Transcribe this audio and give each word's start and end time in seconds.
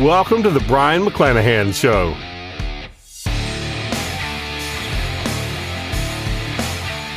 Welcome 0.00 0.42
to 0.42 0.50
the 0.50 0.58
Brion 0.58 1.04
McClanahan 1.04 1.72
Show. 1.72 2.16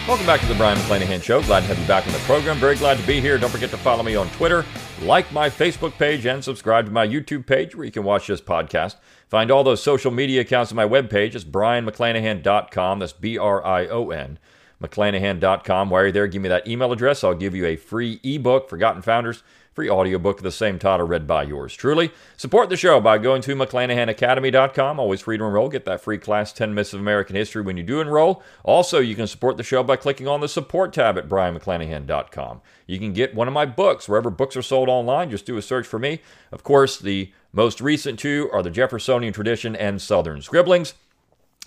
Welcome 0.08 0.28
back 0.28 0.42
to 0.42 0.46
the 0.46 0.54
Brion 0.54 0.78
McClanahan 0.78 1.24
Show. 1.24 1.42
Glad 1.42 1.62
to 1.62 1.66
have 1.70 1.80
you 1.80 1.88
back 1.88 2.06
on 2.06 2.14
the 2.14 2.20
program. 2.20 2.58
Very 2.58 2.76
glad 2.76 3.00
to 3.00 3.08
be 3.08 3.20
here. 3.20 3.40
Don't 3.40 3.50
forget 3.50 3.72
to 3.72 3.78
follow 3.78 4.04
me 4.04 4.16
on 4.16 4.30
Twitter, 4.30 4.64
like 5.02 5.32
my 5.32 5.50
Facebook 5.50 5.94
page, 5.94 6.28
and 6.28 6.44
subscribe 6.44 6.86
to 6.86 6.92
my 6.92 7.08
YouTube 7.08 7.48
page 7.48 7.76
where 7.76 7.84
you 7.84 7.92
can 7.92 8.04
watch 8.04 8.28
this 8.28 8.42
podcast. 8.42 8.98
Find 9.28 9.50
all 9.50 9.64
those 9.64 9.82
social 9.82 10.12
media 10.12 10.42
accounts 10.42 10.72
on 10.72 10.76
my 10.76 10.88
webpage. 10.88 11.34
It's 11.34 11.44
brionmcclanahan.com. 11.44 13.00
That's 13.00 13.12
B 13.12 13.40
R 13.40 13.66
I 13.66 13.88
O 13.88 14.12
N. 14.12 14.38
McClanahan.com. 14.82 15.90
While 15.90 16.02
you're 16.02 16.08
you 16.08 16.14
there, 16.14 16.28
give 16.28 16.42
me 16.42 16.50
that 16.50 16.68
email 16.68 16.92
address. 16.92 17.24
I'll 17.24 17.34
give 17.34 17.56
you 17.56 17.66
a 17.66 17.76
free 17.76 18.20
ebook, 18.24 18.70
Forgotten 18.70 19.02
Founders 19.02 19.44
free 19.78 19.92
audiobook 19.92 20.38
of 20.38 20.44
the 20.44 20.52
same 20.52 20.80
title 20.80 21.06
read 21.06 21.28
by 21.28 21.44
yours 21.44 21.72
truly. 21.76 22.12
Support 22.36 22.70
the 22.70 22.76
show 22.76 23.00
by 23.00 23.20
going 23.20 23.44
to 23.44 23.56
McClanahanacademy.com. 23.56 25.00
Always 25.00 25.22
free 25.22 25.38
to 25.38 25.44
enroll. 25.44 25.70
Get 25.70 25.86
that 25.86 26.02
free 26.02 26.18
class 26.18 26.52
10 26.52 26.74
Myths 26.74 26.94
of 26.94 27.00
American 27.00 27.36
History 27.36 27.62
when 27.62 27.78
you 27.78 27.84
do 27.84 28.02
enroll. 28.02 28.42
Also, 28.64 28.98
you 28.98 29.14
can 29.14 29.28
support 29.28 29.56
the 29.56 29.62
show 29.62 29.84
by 29.84 29.96
clicking 29.96 30.28
on 30.28 30.42
the 30.42 30.48
support 30.48 30.94
tab 30.94 31.16
at 31.16 31.30
BrionMcClanahan.com. 31.30 32.62
You 32.88 32.98
can 32.98 33.14
get 33.14 33.36
one 33.36 33.48
of 33.48 33.54
my 33.54 33.68
books 33.68 34.10
wherever 34.10 34.32
books 34.32 34.58
are 34.58 34.64
sold 34.64 34.90
online. 34.90 35.30
Just 35.30 35.46
do 35.46 35.58
a 35.58 35.62
search 35.62 35.86
for 35.86 36.00
me. 36.00 36.22
Of 36.52 36.64
course, 36.64 36.98
the 36.98 37.32
most 37.54 37.80
recent 37.80 38.18
two 38.18 38.50
are 38.52 38.64
The 38.64 38.72
Jeffersonian 38.72 39.32
Tradition 39.32 39.76
and 39.76 40.02
Southern 40.02 40.42
Scribblings. 40.42 40.96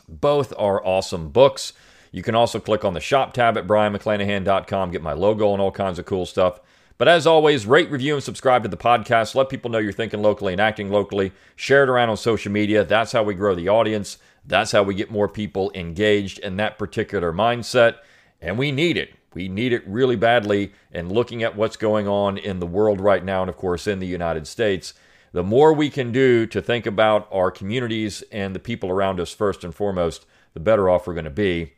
Both 0.08 0.52
are 0.58 0.84
awesome 0.84 1.28
books. 1.28 1.74
You 2.12 2.22
can 2.22 2.34
also 2.34 2.58
click 2.58 2.84
on 2.84 2.94
the 2.94 3.00
shop 3.00 3.32
tab 3.32 3.56
at 3.56 3.66
BrionMcClanahan.com, 3.66 4.90
get 4.90 5.02
my 5.02 5.12
logo 5.12 5.52
and 5.52 5.62
all 5.62 5.70
kinds 5.70 5.98
of 5.98 6.06
cool 6.06 6.26
stuff. 6.26 6.60
But 6.98 7.08
as 7.08 7.26
always, 7.26 7.64
rate, 7.64 7.90
review, 7.90 8.14
and 8.14 8.22
subscribe 8.22 8.62
to 8.64 8.68
the 8.68 8.76
podcast. 8.76 9.34
Let 9.34 9.48
people 9.48 9.70
know 9.70 9.78
you're 9.78 9.90
thinking 9.90 10.20
locally 10.20 10.52
and 10.52 10.60
acting 10.60 10.90
locally. 10.90 11.32
Share 11.56 11.84
it 11.84 11.88
around 11.88 12.10
on 12.10 12.18
social 12.18 12.52
media. 12.52 12.84
That's 12.84 13.12
how 13.12 13.22
we 13.22 13.32
grow 13.32 13.54
the 13.54 13.70
audience. 13.70 14.18
That's 14.44 14.72
how 14.72 14.82
we 14.82 14.94
get 14.94 15.10
more 15.10 15.28
people 15.28 15.72
engaged 15.74 16.40
in 16.40 16.56
that 16.56 16.78
particular 16.78 17.32
mindset. 17.32 17.96
And 18.42 18.58
we 18.58 18.70
need 18.70 18.98
it. 18.98 19.14
We 19.32 19.48
need 19.48 19.72
it 19.72 19.86
really 19.86 20.16
badly. 20.16 20.72
And 20.92 21.10
looking 21.10 21.42
at 21.42 21.56
what's 21.56 21.76
going 21.76 22.06
on 22.06 22.36
in 22.36 22.58
the 22.58 22.66
world 22.66 23.00
right 23.00 23.24
now, 23.24 23.40
and 23.42 23.48
of 23.48 23.56
course 23.56 23.86
in 23.86 23.98
the 23.98 24.06
United 24.06 24.46
States, 24.46 24.92
the 25.32 25.44
more 25.44 25.72
we 25.72 25.88
can 25.88 26.12
do 26.12 26.44
to 26.48 26.60
think 26.60 26.84
about 26.84 27.28
our 27.32 27.50
communities 27.50 28.22
and 28.30 28.54
the 28.54 28.58
people 28.58 28.90
around 28.90 29.20
us 29.20 29.32
first 29.32 29.64
and 29.64 29.74
foremost, 29.74 30.26
the 30.52 30.60
better 30.60 30.90
off 30.90 31.06
we're 31.06 31.14
going 31.14 31.24
to 31.24 31.30
be. 31.30 31.72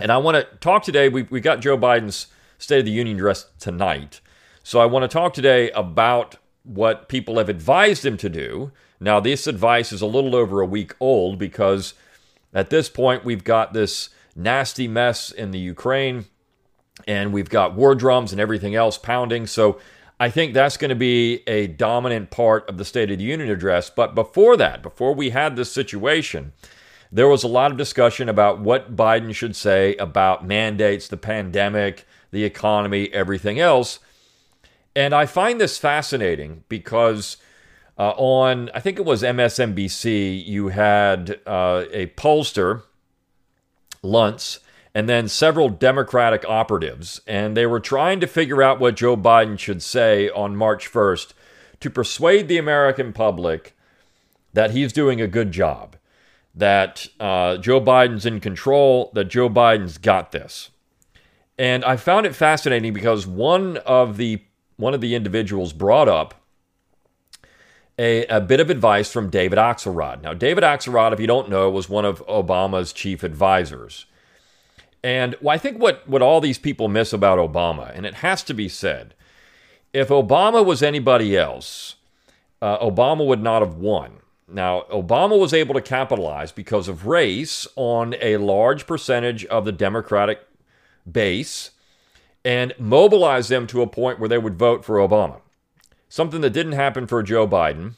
And 0.00 0.12
I 0.12 0.18
want 0.18 0.36
to 0.36 0.56
talk 0.58 0.82
today. 0.82 1.08
We, 1.08 1.22
we 1.24 1.40
got 1.40 1.60
Joe 1.60 1.76
Biden's 1.76 2.28
State 2.58 2.80
of 2.80 2.84
the 2.84 2.90
Union 2.90 3.16
address 3.16 3.46
tonight. 3.58 4.20
So 4.62 4.80
I 4.80 4.86
want 4.86 5.02
to 5.02 5.08
talk 5.08 5.34
today 5.34 5.70
about 5.72 6.36
what 6.62 7.08
people 7.08 7.38
have 7.38 7.48
advised 7.48 8.04
him 8.04 8.16
to 8.18 8.28
do. 8.28 8.70
Now, 9.00 9.20
this 9.20 9.46
advice 9.46 9.92
is 9.92 10.02
a 10.02 10.06
little 10.06 10.34
over 10.34 10.60
a 10.60 10.66
week 10.66 10.94
old 11.00 11.38
because 11.38 11.94
at 12.52 12.70
this 12.70 12.88
point 12.88 13.24
we've 13.24 13.44
got 13.44 13.72
this 13.72 14.10
nasty 14.36 14.86
mess 14.86 15.30
in 15.30 15.50
the 15.50 15.58
Ukraine 15.58 16.26
and 17.06 17.32
we've 17.32 17.48
got 17.48 17.74
war 17.74 17.94
drums 17.94 18.32
and 18.32 18.40
everything 18.40 18.74
else 18.74 18.98
pounding. 18.98 19.46
So 19.46 19.80
I 20.20 20.30
think 20.30 20.52
that's 20.52 20.76
going 20.76 20.88
to 20.90 20.96
be 20.96 21.42
a 21.46 21.68
dominant 21.68 22.30
part 22.30 22.68
of 22.68 22.76
the 22.76 22.84
State 22.84 23.10
of 23.10 23.18
the 23.18 23.24
Union 23.24 23.50
address. 23.50 23.88
But 23.88 24.14
before 24.14 24.56
that, 24.56 24.82
before 24.82 25.14
we 25.14 25.30
had 25.30 25.56
this 25.56 25.70
situation, 25.70 26.52
there 27.10 27.28
was 27.28 27.42
a 27.42 27.48
lot 27.48 27.70
of 27.70 27.76
discussion 27.76 28.28
about 28.28 28.60
what 28.60 28.94
Biden 28.96 29.34
should 29.34 29.56
say 29.56 29.96
about 29.96 30.46
mandates, 30.46 31.08
the 31.08 31.16
pandemic, 31.16 32.06
the 32.30 32.44
economy, 32.44 33.12
everything 33.12 33.58
else. 33.58 33.98
And 34.94 35.14
I 35.14 35.26
find 35.26 35.60
this 35.60 35.78
fascinating 35.78 36.64
because 36.68 37.36
uh, 37.98 38.10
on, 38.16 38.70
I 38.74 38.80
think 38.80 38.98
it 38.98 39.04
was 39.04 39.22
MSNBC, 39.22 40.46
you 40.46 40.68
had 40.68 41.40
uh, 41.46 41.84
a 41.92 42.06
pollster, 42.08 42.82
Luntz, 44.04 44.60
and 44.94 45.08
then 45.08 45.28
several 45.28 45.68
Democratic 45.68 46.44
operatives, 46.48 47.20
and 47.26 47.56
they 47.56 47.66
were 47.66 47.80
trying 47.80 48.20
to 48.20 48.26
figure 48.26 48.62
out 48.62 48.80
what 48.80 48.96
Joe 48.96 49.16
Biden 49.16 49.58
should 49.58 49.82
say 49.82 50.30
on 50.30 50.56
March 50.56 50.90
1st 50.90 51.32
to 51.80 51.90
persuade 51.90 52.48
the 52.48 52.58
American 52.58 53.12
public 53.12 53.76
that 54.52 54.72
he's 54.72 54.92
doing 54.92 55.20
a 55.20 55.28
good 55.28 55.52
job, 55.52 55.96
that 56.58 57.06
uh, 57.18 57.56
Joe 57.56 57.80
Biden's 57.80 58.26
in 58.26 58.40
control, 58.40 59.10
that 59.14 59.24
Joe 59.24 59.48
Biden's 59.48 59.96
got 59.96 60.32
this. 60.32 60.70
And 61.56 61.84
I 61.84 61.96
found 61.96 62.26
it 62.26 62.34
fascinating 62.34 62.92
because 62.92 63.26
one 63.26 63.78
of 63.78 64.16
the 64.16 64.42
one 64.76 64.94
of 64.94 65.00
the 65.00 65.16
individuals 65.16 65.72
brought 65.72 66.08
up 66.08 66.34
a, 67.98 68.24
a 68.26 68.40
bit 68.40 68.60
of 68.60 68.70
advice 68.70 69.10
from 69.10 69.28
David 69.28 69.58
Axelrod. 69.58 70.22
Now, 70.22 70.32
David 70.34 70.62
Axelrod, 70.62 71.12
if 71.12 71.18
you 71.18 71.26
don't 71.26 71.48
know, 71.48 71.68
was 71.68 71.88
one 71.88 72.04
of 72.04 72.24
Obama's 72.26 72.92
chief 72.92 73.24
advisors. 73.24 74.06
And 75.02 75.34
well, 75.40 75.54
I 75.54 75.58
think 75.58 75.82
what, 75.82 76.08
what 76.08 76.22
all 76.22 76.40
these 76.40 76.58
people 76.58 76.86
miss 76.86 77.12
about 77.12 77.40
Obama, 77.40 77.92
and 77.96 78.06
it 78.06 78.14
has 78.14 78.44
to 78.44 78.54
be 78.54 78.68
said, 78.68 79.14
if 79.92 80.08
Obama 80.08 80.64
was 80.64 80.80
anybody 80.80 81.36
else, 81.36 81.96
uh, 82.62 82.78
Obama 82.78 83.26
would 83.26 83.42
not 83.42 83.62
have 83.62 83.74
won. 83.74 84.20
Now, 84.50 84.86
Obama 84.90 85.38
was 85.38 85.52
able 85.52 85.74
to 85.74 85.82
capitalize 85.82 86.52
because 86.52 86.88
of 86.88 87.06
race 87.06 87.66
on 87.76 88.14
a 88.20 88.38
large 88.38 88.86
percentage 88.86 89.44
of 89.46 89.66
the 89.66 89.72
Democratic 89.72 90.40
base 91.10 91.72
and 92.44 92.72
mobilize 92.78 93.48
them 93.48 93.66
to 93.66 93.82
a 93.82 93.86
point 93.86 94.18
where 94.18 94.28
they 94.28 94.38
would 94.38 94.58
vote 94.58 94.84
for 94.84 94.96
Obama. 94.96 95.40
Something 96.08 96.40
that 96.40 96.50
didn't 96.50 96.72
happen 96.72 97.06
for 97.06 97.22
Joe 97.22 97.46
Biden. 97.46 97.94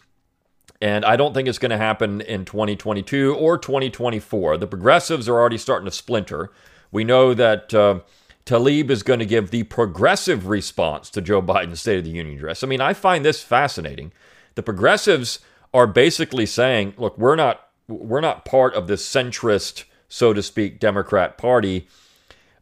And 0.81 1.05
I 1.05 1.15
don't 1.15 1.35
think 1.35 1.47
it's 1.47 1.59
going 1.59 1.71
to 1.71 1.77
happen 1.77 2.21
in 2.23 2.45
2022 2.45 3.35
or 3.35 3.57
2024. 3.57 4.57
The 4.57 4.67
progressives 4.67 5.29
are 5.29 5.39
already 5.39 5.59
starting 5.59 5.85
to 5.85 5.93
splinter. 5.93 6.51
We 6.91 7.05
know 7.05 7.33
that 7.35 7.73
uh, 7.73 8.01
Tlaib 8.45 8.91
is 8.91 9.05
going 9.05 9.21
to 9.21 9.27
give 9.27 9.51
the 9.51 9.65
progressive 9.65 10.49
response 10.49 11.11
to 11.11 11.21
Joe 11.21 11.43
Biden's 11.43 11.81
State 11.81 11.99
of 11.99 12.05
the 12.05 12.11
Union 12.11 12.37
address. 12.37 12.65
I 12.65 12.67
mean, 12.67 12.81
I 12.81 12.95
find 12.95 13.25
this 13.25 13.43
fascinating. 13.43 14.11
The 14.55 14.63
progressives 14.63 15.41
are 15.73 15.87
basically 15.87 16.47
saying, 16.47 16.95
look, 16.97 17.17
we're 17.19 17.37
not 17.37 17.69
we're 17.89 18.21
not 18.21 18.45
part 18.45 18.75
of 18.75 18.87
this 18.87 19.07
centrist, 19.07 19.85
so 20.09 20.33
to 20.33 20.43
speak, 20.43 20.79
Democrat 20.79 21.37
Party 21.37 21.89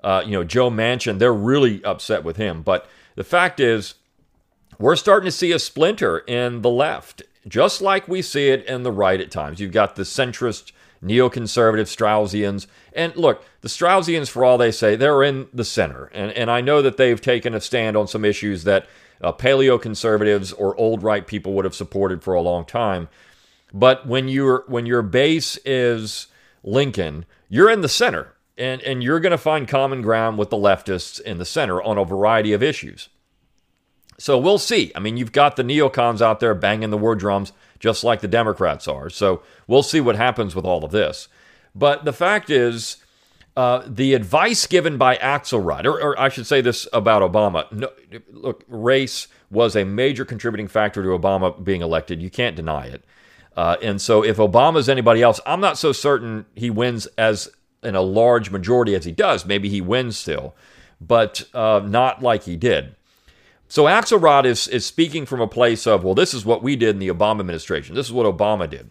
uh, 0.02 0.22
you 0.24 0.32
know, 0.32 0.44
Joe 0.44 0.70
Manchin, 0.70 1.19
they're 1.19 1.34
really 1.34 1.82
upset 1.84 2.24
with 2.24 2.36
him. 2.36 2.62
But 2.62 2.88
the 3.14 3.24
fact 3.24 3.60
is, 3.60 3.94
we're 4.78 4.96
starting 4.96 5.26
to 5.26 5.32
see 5.32 5.52
a 5.52 5.58
splinter 5.58 6.19
in 6.19 6.62
the 6.62 6.70
left, 6.70 7.22
just 7.46 7.82
like 7.82 8.06
we 8.06 8.22
see 8.22 8.48
it 8.48 8.64
in 8.66 8.84
the 8.84 8.92
right 8.92 9.20
at 9.20 9.30
times. 9.30 9.58
You've 9.58 9.72
got 9.72 9.96
the 9.96 10.04
centrist, 10.04 10.70
neoconservative 11.02 11.86
Straussians. 11.86 12.66
And 12.92 13.14
look, 13.16 13.44
the 13.60 13.69
Straussians, 13.69 14.28
for 14.28 14.44
all 14.44 14.56
they 14.56 14.70
say, 14.70 14.94
they're 14.94 15.25
in 15.25 15.48
the 15.52 15.64
center. 15.64 16.06
And, 16.14 16.30
and 16.32 16.50
I 16.50 16.60
know 16.60 16.80
that 16.80 16.96
they've 16.96 17.20
taken 17.20 17.54
a 17.54 17.60
stand 17.60 17.96
on 17.96 18.06
some 18.06 18.25
issues 18.25 18.64
that 18.64 18.86
uh, 19.21 19.33
paleoconservatives 19.33 20.53
or 20.56 20.77
old 20.77 21.03
right 21.03 21.27
people 21.27 21.53
would 21.55 21.65
have 21.65 21.75
supported 21.75 22.23
for 22.23 22.34
a 22.34 22.43
long 22.43 22.65
time. 22.65 23.09
But 23.73 24.06
when, 24.06 24.29
you 24.29 24.62
when 24.67 24.87
your 24.87 25.03
base 25.03 25.59
is 25.65 26.29
Lincoln, 26.62 27.26
you're 27.49 27.70
in 27.70 27.81
the 27.82 27.88
center 27.88 28.35
and, 28.56 28.81
and 28.82 29.03
you're 29.03 29.20
going 29.20 29.32
to 29.32 29.38
find 29.38 29.69
common 29.69 30.03
ground 30.03 30.38
with 30.38 30.50
the 30.50 30.56
leftists 30.56 31.20
in 31.20 31.38
the 31.38 31.44
center 31.44 31.82
on 31.82 31.99
a 31.99 32.05
variety 32.05 32.53
of 32.53 32.62
issues. 32.62 33.09
So 34.19 34.37
we'll 34.37 34.59
see. 34.59 34.91
I 34.97 35.00
mean, 35.00 35.17
you've 35.17 35.32
got 35.32 35.56
the 35.56 35.62
neocons 35.62 36.21
out 36.21 36.41
there 36.41 36.55
banging 36.55 36.91
the 36.91 36.99
war 36.99 37.14
drums 37.14 37.53
just 37.79 38.03
like 38.03 38.21
the 38.21 38.29
Democrats 38.29 38.88
are. 38.88 39.09
So 39.09 39.43
we'll 39.69 39.85
see 39.85 40.00
what 40.00 40.17
happens 40.17 40.56
with 40.56 40.64
all 40.64 40.85
of 40.85 40.91
this. 40.91 41.29
But 41.75 42.05
the 42.05 42.12
fact 42.12 42.50
is, 42.50 42.97
uh, 43.58 43.82
the 43.88 44.14
advice 44.14 44.69
given 44.69 44.96
by 44.99 45.16
Axelrod, 45.16 45.84
or, 45.84 46.00
or, 46.00 46.20
I 46.20 46.28
should 46.28 46.46
say 46.46 46.60
this 46.60 46.87
about 46.93 47.22
Obama. 47.22 47.70
No, 47.72 47.90
look, 48.31 48.62
race 48.69 49.26
was 49.50 49.75
a 49.75 49.84
major 49.84 50.25
contributing 50.25 50.69
factor 50.69 51.02
to 51.02 51.08
Obama 51.08 51.64
being 51.64 51.82
elected. 51.82 52.22
You 52.22 52.31
can't 52.31 52.55
deny 52.55 52.87
it. 52.87 53.02
Uh, 53.56 53.76
and 53.82 54.00
so 54.00 54.22
if 54.22 54.37
Obama's 54.37 54.88
anybody 54.88 55.22
else, 55.22 55.40
I'm 55.44 55.60
not 55.60 55.76
so 55.76 55.90
certain 55.90 56.46
he 56.55 56.70
wins 56.70 57.06
as 57.19 57.49
in 57.82 57.96
a 57.96 58.00
large 58.00 58.52
majority 58.52 58.94
as 58.94 59.05
he 59.05 59.10
does. 59.10 59.44
Maybe 59.44 59.69
he 59.69 59.81
wins 59.81 60.16
still, 60.16 60.54
but 61.00 61.43
uh, 61.52 61.82
not 61.84 62.22
like 62.22 62.44
he 62.44 62.54
did. 62.54 62.94
So 63.66 63.87
Axelrod 63.87 64.44
is, 64.44 64.69
is 64.69 64.87
speaking 64.87 65.26
from 65.26 65.40
a 65.40 65.49
place 65.49 65.84
of, 65.84 66.04
well, 66.04 66.14
this 66.14 66.32
is 66.32 66.44
what 66.44 66.62
we 66.62 66.76
did 66.76 66.90
in 66.90 67.00
the 67.00 67.08
Obama 67.08 67.40
administration. 67.40 67.96
This 67.96 68.06
is 68.06 68.12
what 68.12 68.25
Obama 68.25 68.70
did. 68.70 68.88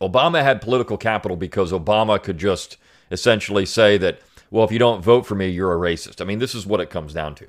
Obama 0.00 0.42
had 0.42 0.62
political 0.62 0.96
capital 0.96 1.36
because 1.36 1.70
Obama 1.70 2.22
could 2.22 2.38
just 2.38 2.78
essentially 3.14 3.64
say 3.64 3.96
that, 3.96 4.20
well, 4.50 4.66
if 4.66 4.70
you 4.70 4.78
don't 4.78 5.02
vote 5.02 5.24
for 5.24 5.34
me, 5.34 5.48
you're 5.48 5.72
a 5.72 5.78
racist. 5.78 6.20
I 6.20 6.24
mean, 6.24 6.40
this 6.40 6.54
is 6.54 6.66
what 6.66 6.80
it 6.80 6.90
comes 6.90 7.14
down 7.14 7.34
to. 7.36 7.46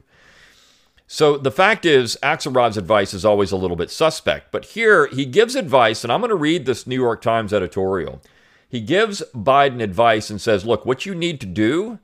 So 1.08 1.38
the 1.38 1.52
fact 1.52 1.86
is, 1.86 2.18
Axelrod's 2.24 2.78
advice 2.78 3.14
is 3.14 3.26
always 3.26 3.52
a 3.52 3.58
little 3.58 3.76
bit 3.76 3.92
suspect. 3.92 4.52
But 4.52 4.66
here 4.66 5.08
he 5.08 5.26
gives 5.26 5.56
advice, 5.56 6.04
and 6.04 6.14
I'm 6.14 6.22
going 6.22 6.30
to 6.30 6.36
read 6.36 6.66
this 6.66 6.88
New 6.88 6.96
York 6.96 7.22
Times 7.22 7.54
editorial. 7.54 8.22
He 8.68 8.82
gives 8.82 9.22
Biden 9.36 9.84
advice 9.84 10.30
and 10.30 10.42
says, 10.42 10.66
look, 10.66 10.86
what 10.86 11.06
you 11.06 11.14
need 11.14 11.40
to 11.42 11.46
do 11.46 12.00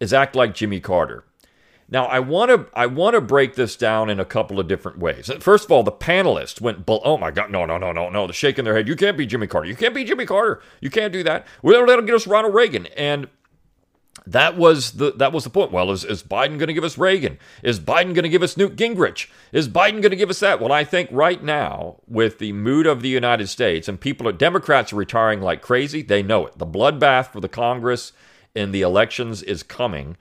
is 0.00 0.12
act 0.12 0.34
like 0.34 0.54
Jimmy 0.54 0.80
Carter. 0.80 1.24
Now, 1.90 2.06
I 2.06 2.20
want 2.20 2.50
to 2.50 2.66
I 2.78 2.86
want 2.86 3.14
to 3.14 3.20
break 3.20 3.56
this 3.56 3.76
down 3.76 4.08
in 4.10 4.20
a 4.20 4.24
couple 4.24 4.60
of 4.60 4.68
different 4.68 4.98
ways. 4.98 5.30
First 5.40 5.64
of 5.64 5.72
all, 5.72 5.82
the 5.82 5.92
panelists 5.92 6.60
went, 6.60 6.84
"Oh 6.86 7.18
my 7.18 7.30
God, 7.30 7.50
no, 7.50 7.66
no, 7.66 7.78
no, 7.78 7.92
no, 7.92 8.08
no!" 8.08 8.26
They're 8.26 8.32
shaking 8.32 8.64
their 8.64 8.76
head. 8.76 8.86
You 8.86 8.96
can't 8.96 9.16
be 9.16 9.26
Jimmy 9.26 9.48
Carter. 9.48 9.66
You 9.68 9.76
can't 9.76 9.94
be 9.94 10.04
Jimmy 10.04 10.24
Carter. 10.24 10.62
You 10.80 10.90
can't 10.90 11.12
do 11.12 11.24
that. 11.24 11.46
Well, 11.62 11.84
that'll 11.86 12.04
get 12.04 12.14
us 12.14 12.26
Ronald 12.26 12.54
Reagan. 12.54 12.86
And 12.96 13.28
that 14.26 14.56
was 14.56 14.92
the 14.92 15.12
that 15.12 15.32
was 15.32 15.44
the 15.44 15.50
point. 15.50 15.72
Well, 15.72 15.90
is, 15.90 16.04
is 16.04 16.22
Biden 16.22 16.58
going 16.58 16.68
to 16.68 16.74
give 16.74 16.84
us 16.84 16.98
Reagan? 16.98 17.38
Is 17.62 17.80
Biden 17.80 18.14
going 18.14 18.22
to 18.22 18.28
give 18.28 18.42
us 18.42 18.56
Newt 18.56 18.76
Gingrich? 18.76 19.28
Is 19.52 19.68
Biden 19.68 20.00
going 20.00 20.10
to 20.10 20.16
give 20.16 20.30
us 20.30 20.40
that? 20.40 20.60
Well, 20.60 20.72
I 20.72 20.84
think 20.84 21.08
right 21.10 21.42
now, 21.42 21.96
with 22.06 22.38
the 22.38 22.52
mood 22.52 22.86
of 22.86 23.02
the 23.02 23.08
United 23.08 23.48
States 23.48 23.88
and 23.88 24.00
people, 24.00 24.28
are, 24.28 24.32
Democrats 24.32 24.92
are 24.92 24.96
retiring 24.96 25.40
like 25.40 25.62
crazy. 25.62 26.02
They 26.02 26.22
know 26.22 26.46
it. 26.46 26.58
The 26.58 26.66
bloodbath 26.66 27.32
for 27.32 27.40
the 27.40 27.48
Congress 27.48 28.12
in 28.54 28.72
the 28.72 28.82
elections 28.82 29.42
is 29.42 29.62
coming. 29.62 30.16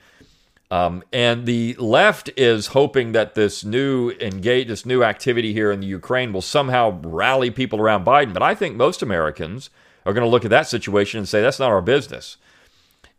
Um, 0.72 1.04
and 1.12 1.46
the 1.46 1.76
left 1.80 2.30
is 2.38 2.68
hoping 2.68 3.12
that 3.14 3.34
this 3.34 3.64
new 3.64 4.12
engage, 4.22 4.68
this 4.68 4.86
new 4.86 5.04
activity 5.04 5.52
here 5.52 5.72
in 5.72 5.80
the 5.80 5.88
Ukraine 5.88 6.32
will 6.32 6.44
somehow 6.44 7.00
rally 7.04 7.50
people 7.50 7.80
around 7.80 8.06
Biden. 8.06 8.34
But 8.34 8.44
I 8.44 8.54
think 8.54 8.76
most 8.76 9.02
Americans 9.02 9.72
are 10.06 10.14
going 10.14 10.26
to 10.26 10.30
look 10.30 10.46
at 10.46 10.52
that 10.52 10.68
situation 10.68 11.18
and 11.18 11.28
say 11.28 11.42
that's 11.42 11.60
not 11.60 11.72
our 11.72 11.82
business. 11.82 12.38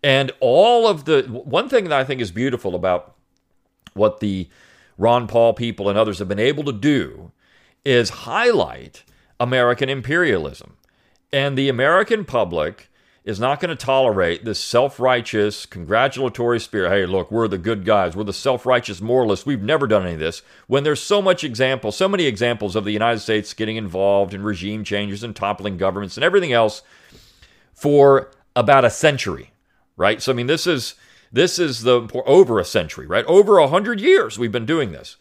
And 0.02 0.30
all 0.40 0.86
of 0.86 1.04
the 1.04 1.22
one 1.22 1.68
thing 1.68 1.84
that 1.84 1.92
I 1.92 2.04
think 2.04 2.20
is 2.20 2.30
beautiful 2.30 2.74
about 2.74 3.16
what 3.94 4.20
the 4.20 4.48
Ron 4.96 5.26
Paul 5.26 5.52
people 5.52 5.88
and 5.88 5.98
others 5.98 6.20
have 6.20 6.28
been 6.28 6.38
able 6.38 6.64
to 6.64 6.72
do 6.72 7.32
is 7.84 8.10
highlight 8.10 9.02
American 9.40 9.88
imperialism. 9.88 10.76
And 11.32 11.56
the 11.56 11.68
American 11.68 12.24
public 12.24 12.89
is 13.24 13.38
not 13.38 13.60
going 13.60 13.68
to 13.68 13.76
tolerate 13.76 14.44
this 14.44 14.58
self 14.58 14.98
righteous, 14.98 15.66
congratulatory 15.66 16.58
spirit. 16.58 16.90
Hey, 16.90 17.06
look, 17.06 17.30
we're 17.30 17.48
the 17.48 17.58
good 17.58 17.84
guys. 17.84 18.16
We're 18.16 18.24
the 18.24 18.32
self 18.32 18.64
righteous 18.64 19.00
moralists. 19.00 19.44
We've 19.44 19.62
never 19.62 19.86
done 19.86 20.04
any 20.04 20.14
of 20.14 20.20
this. 20.20 20.42
When 20.66 20.84
there's 20.84 21.02
so 21.02 21.20
much 21.20 21.44
example, 21.44 21.92
so 21.92 22.08
many 22.08 22.24
examples 22.24 22.76
of 22.76 22.84
the 22.84 22.92
United 22.92 23.20
States 23.20 23.52
getting 23.52 23.76
involved 23.76 24.32
in 24.32 24.42
regime 24.42 24.84
changes 24.84 25.22
and 25.22 25.36
toppling 25.36 25.76
governments 25.76 26.16
and 26.16 26.24
everything 26.24 26.52
else 26.52 26.82
for 27.74 28.30
about 28.56 28.84
a 28.84 28.90
century, 28.90 29.50
right? 29.96 30.22
So, 30.22 30.32
I 30.32 30.34
mean, 30.34 30.46
this 30.46 30.66
is. 30.66 30.94
This 31.32 31.60
is 31.60 31.82
the 31.82 32.08
over 32.26 32.58
a 32.58 32.64
century, 32.64 33.06
right? 33.06 33.24
Over 33.26 33.58
a 33.58 33.68
hundred 33.68 34.00
years 34.00 34.36
we've 34.36 34.50
been 34.50 34.66
doing 34.66 34.90
this. 34.90 35.16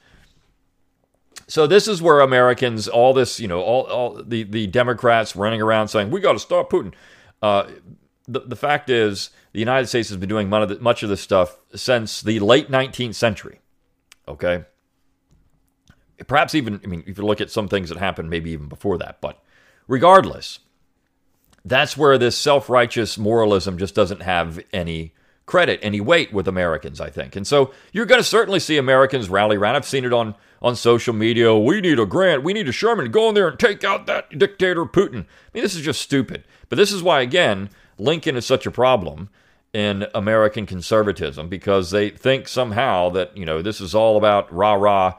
So 1.48 1.68
this 1.68 1.88
is 1.88 2.02
where 2.02 2.20
Americans, 2.20 2.88
all 2.88 3.14
this, 3.14 3.40
you 3.40 3.48
know, 3.48 3.62
all, 3.62 3.84
all 3.84 4.24
the, 4.24 4.42
the 4.42 4.66
Democrats 4.66 5.36
running 5.36 5.62
around 5.62 5.88
saying, 5.90 6.10
we 6.10 6.20
got 6.20 6.34
to 6.34 6.40
stop 6.40 6.72
Putin. 6.72 6.94
Uh, 7.42 7.68
the, 8.28 8.42
the 8.42 8.56
fact 8.56 8.90
is, 8.90 9.32
the 9.54 9.60
United 9.60 9.88
States 9.88 10.10
has 10.10 10.18
been 10.18 10.30
doing 10.30 10.50
much 10.50 11.04
of, 11.04 11.10
this 11.10 11.22
stuff 11.22 11.60
since 11.74 12.22
the 12.22 12.40
late 12.40 12.70
19th 12.70 13.16
century. 13.16 13.60
Okay? 14.28 14.66
Perhaps 16.28 16.54
even, 16.54 16.80
I 16.84 16.88
mean, 16.88 17.04
if 17.08 17.18
you 17.18 17.26
look 17.26 17.42
at 17.42 17.50
some 17.50 17.68
things 17.68 17.90
that 17.90 17.98
happened 17.98 18.30
maybe 18.30 18.52
even 18.52 18.68
before 18.68 18.98
that, 19.00 19.20
but 19.22 19.42
regardless, 19.88 20.60
that's 21.66 21.98
where 21.98 22.18
this 22.18 22.38
self 22.38 22.70
righteous 22.70 23.18
moralism 23.18 23.78
just 23.78 23.96
doesn't 23.96 24.22
have 24.22 24.60
any 24.72 25.14
credit, 25.46 25.80
any 25.82 26.00
weight 26.00 26.32
with 26.32 26.48
Americans, 26.48 27.02
I 27.02 27.10
think. 27.10 27.36
And 27.36 27.48
so 27.48 27.74
you're 27.92 28.06
going 28.06 28.22
to 28.22 28.28
certainly 28.28 28.60
see 28.60 28.78
Americans 28.78 29.30
rally 29.30 29.58
around. 29.58 29.76
I've 29.76 29.86
seen 29.86 30.06
it 30.06 30.14
on, 30.14 30.36
on 30.62 30.76
social 30.76 31.14
media. 31.14 31.56
We 31.56 31.82
need 31.82 32.00
a 32.00 32.06
Grant. 32.06 32.44
We 32.44 32.54
need 32.54 32.68
a 32.68 32.72
Sherman 32.72 33.06
to 33.06 33.10
go 33.10 33.30
in 33.30 33.36
there 33.36 33.48
and 33.48 33.60
take 33.60 33.84
out 33.84 34.06
that 34.08 34.38
dictator 34.38 34.86
Putin. 34.86 35.24
I 35.24 35.52
mean, 35.54 35.64
this 35.64 35.76
is 35.76 35.82
just 35.82 36.02
stupid. 36.02 36.44
But 36.68 36.78
this 36.78 36.92
is 36.92 37.02
why, 37.04 37.22
again, 37.22 37.70
Lincoln 37.98 38.36
is 38.36 38.46
such 38.46 38.66
a 38.66 38.72
problem 38.72 39.30
in 39.74 40.08
American 40.16 40.66
conservatism 40.66 41.48
because 41.48 41.92
they 41.92 42.10
think 42.10 42.48
somehow 42.48 43.10
that, 43.10 43.36
you 43.38 43.46
know, 43.46 43.62
this 43.62 43.80
is 43.80 43.94
all 43.94 44.18
about 44.18 44.52
rah 44.54 44.74
rah. 44.74 45.14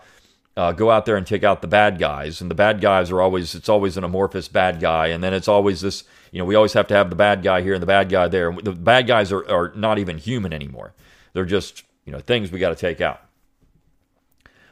Uh, 0.57 0.73
go 0.73 0.91
out 0.91 1.07
there 1.07 1.17
and 1.17 1.27
take 1.27 1.45
out 1.45 1.63
the 1.63 1.69
bad 1.69 1.99
guys, 1.99 2.41
and 2.41 2.51
the 2.51 2.57
bad 2.57 2.81
guys 2.81 3.11
are 3.11 3.23
always 3.23 3.55
it's 3.55 3.69
always 3.69 3.97
an 3.97 4.05
amorphous 4.05 4.49
bad 4.49 4.81
guy, 4.81 5.07
and 5.07 5.23
then 5.23 5.33
it's 5.33 5.47
always 5.47 5.81
this 5.81 6.03
you 6.33 6.39
know 6.39 6.45
we 6.45 6.57
always 6.57 6.73
have 6.73 6.89
to 6.89 6.95
have 6.95 7.09
the 7.09 7.17
bad 7.17 7.43
guy 7.43 7.63
here 7.63 7.73
and 7.73 7.83
the 7.83 7.87
bad 7.87 8.11
guy 8.11 8.27
there. 8.27 8.53
The 8.53 8.73
bad 8.73 9.07
guys 9.07 9.31
are, 9.33 9.49
are 9.49 9.73
not 9.77 9.99
even 9.99 10.19
human 10.19 10.53
anymore; 10.53 10.93
they're 11.33 11.47
just 11.47 11.85
you 12.05 12.13
know 12.13 12.19
things 12.19 12.51
we 12.51 12.59
got 12.59 12.71
to 12.71 12.75
take 12.75 13.01
out. 13.01 13.23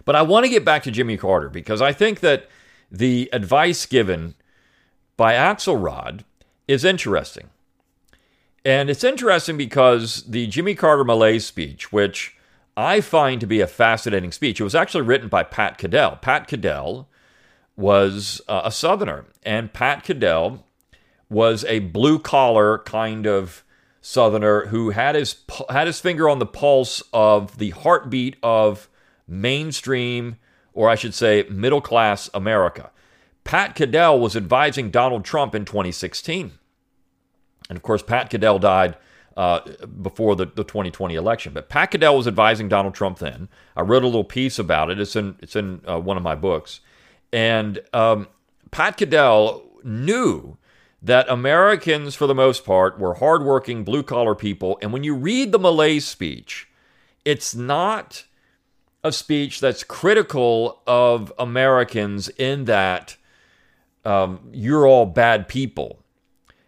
But 0.08 0.16
I 0.16 0.22
want 0.22 0.46
to 0.46 0.48
get 0.48 0.64
back 0.64 0.84
to 0.84 0.90
Jimmy 0.90 1.18
Carter 1.18 1.50
because 1.50 1.82
I 1.82 1.92
think 1.92 2.20
that 2.20 2.48
the 2.90 3.28
advice 3.30 3.84
given 3.84 4.36
by 5.18 5.34
Axelrod 5.34 6.24
is 6.66 6.82
interesting. 6.82 7.50
And 8.64 8.88
it's 8.88 9.04
interesting 9.04 9.58
because 9.58 10.22
the 10.22 10.46
Jimmy 10.46 10.74
Carter 10.74 11.04
Malaise 11.04 11.44
speech, 11.44 11.92
which 11.92 12.34
I 12.74 13.02
find 13.02 13.38
to 13.42 13.46
be 13.46 13.60
a 13.60 13.66
fascinating 13.66 14.32
speech, 14.32 14.58
it 14.58 14.64
was 14.64 14.74
actually 14.74 15.02
written 15.02 15.28
by 15.28 15.42
Pat 15.42 15.76
Caddell. 15.76 16.16
Pat 16.22 16.48
Caddell 16.48 17.06
was 17.76 18.40
uh, 18.48 18.62
a 18.64 18.72
Southerner, 18.72 19.26
and 19.42 19.74
Pat 19.74 20.04
Caddell 20.04 20.64
was 21.28 21.66
a 21.66 21.80
blue 21.80 22.18
collar 22.18 22.78
kind 22.78 23.26
of 23.26 23.62
Southerner 24.00 24.68
who 24.68 24.88
had 24.88 25.16
his 25.16 25.36
had 25.68 25.86
his 25.86 26.00
finger 26.00 26.30
on 26.30 26.38
the 26.38 26.46
pulse 26.46 27.02
of 27.12 27.58
the 27.58 27.70
heartbeat 27.72 28.36
of 28.42 28.87
mainstream, 29.28 30.36
or 30.72 30.88
I 30.88 30.94
should 30.94 31.14
say, 31.14 31.44
middle 31.48 31.80
class 31.80 32.30
America. 32.32 32.90
Pat 33.44 33.74
Caddell 33.74 34.18
was 34.18 34.36
advising 34.36 34.90
Donald 34.90 35.24
Trump 35.24 35.54
in 35.54 35.64
2016. 35.64 36.52
And 37.68 37.76
of 37.76 37.82
course, 37.82 38.02
Pat 38.02 38.30
Caddell 38.30 38.58
died 38.58 38.96
uh, 39.36 39.60
before 40.02 40.34
the, 40.34 40.46
the 40.46 40.64
2020 40.64 41.14
election. 41.14 41.52
But 41.52 41.68
Pat 41.68 41.92
Caddell 41.92 42.16
was 42.16 42.26
advising 42.26 42.68
Donald 42.68 42.94
Trump 42.94 43.18
then. 43.18 43.48
I 43.76 43.82
wrote 43.82 44.02
a 44.02 44.06
little 44.06 44.24
piece 44.24 44.58
about 44.58 44.90
it. 44.90 45.00
It's 45.00 45.16
in, 45.16 45.36
it's 45.40 45.56
in 45.56 45.80
uh, 45.86 45.98
one 46.00 46.16
of 46.16 46.22
my 46.22 46.34
books. 46.34 46.80
And 47.32 47.80
um, 47.92 48.28
Pat 48.70 48.96
Caddell 48.96 49.64
knew 49.84 50.58
that 51.00 51.28
Americans, 51.28 52.14
for 52.14 52.26
the 52.26 52.34
most 52.34 52.64
part, 52.64 52.98
were 52.98 53.14
hardworking, 53.14 53.84
blue 53.84 54.02
collar 54.02 54.34
people. 54.34 54.78
And 54.82 54.92
when 54.92 55.04
you 55.04 55.14
read 55.14 55.52
the 55.52 55.58
Malaise 55.58 56.06
speech, 56.06 56.68
it's 57.24 57.54
not 57.54 58.24
a 59.04 59.12
speech 59.12 59.60
that's 59.60 59.84
critical 59.84 60.82
of 60.86 61.32
Americans 61.38 62.28
in 62.30 62.64
that 62.64 63.16
um, 64.04 64.40
you're 64.52 64.86
all 64.86 65.06
bad 65.06 65.48
people. 65.48 66.02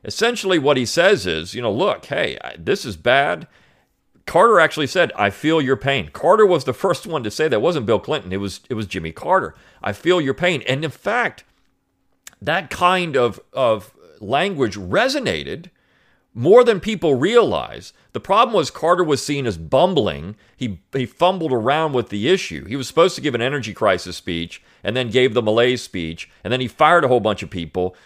Essentially, 0.04 0.58
what 0.58 0.76
he 0.76 0.87
says 0.87 1.26
is, 1.26 1.54
you 1.54 1.60
know, 1.60 1.72
look, 1.72 2.06
hey, 2.06 2.38
this 2.58 2.84
is 2.84 2.96
bad. 2.96 3.46
Carter 4.26 4.60
actually 4.60 4.87
said, 4.87 5.12
"I 5.16 5.30
feel 5.30 5.60
your 5.60 5.76
pain." 5.76 6.08
Carter 6.12 6.46
was 6.46 6.64
the 6.64 6.72
first 6.84 7.06
one 7.06 7.22
to 7.22 7.30
say 7.30 7.49
that. 7.49 7.56
It 7.56 7.62
wasn't 7.62 7.87
Bill 7.87 7.99
Clinton. 7.99 8.32
It 8.32 8.38
was 8.40 8.60
it 8.68 8.75
was 8.75 8.87
Jimmy 8.87 9.12
Carter. 9.12 9.54
I 9.82 9.92
feel 9.92 10.20
your 10.20 10.34
pain, 10.34 10.62
and 10.68 10.84
in 10.84 10.90
fact, 10.90 11.44
that 12.40 12.70
kind 12.70 13.16
of 13.16 13.40
of 13.52 13.92
language 14.20 14.76
resonated 14.76 15.70
more 16.34 16.62
than 16.62 16.80
people 16.80 17.14
realize. 17.14 17.92
The 18.12 18.20
problem 18.20 18.54
was 18.54 18.70
Carter 18.70 19.04
was 19.04 19.25
seen 19.25 19.46
as 19.46 19.56
bumbling. 19.56 20.37
He 20.56 20.80
he 20.92 21.06
fumbled 21.06 21.52
around 21.52 21.92
with 21.92 22.08
the 22.08 22.28
issue. 22.28 22.64
He 22.66 22.76
was 22.76 22.87
supposed 22.87 23.14
to 23.16 23.20
give 23.20 23.34
an 23.34 23.42
energy 23.42 23.75
crisis 23.75 24.16
speech 24.16 24.62
and 24.84 24.96
then 24.96 25.10
gave 25.10 25.34
the 25.34 25.42
Malaise 25.42 25.82
speech, 25.82 26.30
and 26.44 26.52
then 26.52 26.60
he 26.60 26.68
fired 26.68 27.04
a 27.04 27.08
whole 27.08 27.20
bunch 27.20 27.42
of 27.42 27.50
people. 27.50 27.96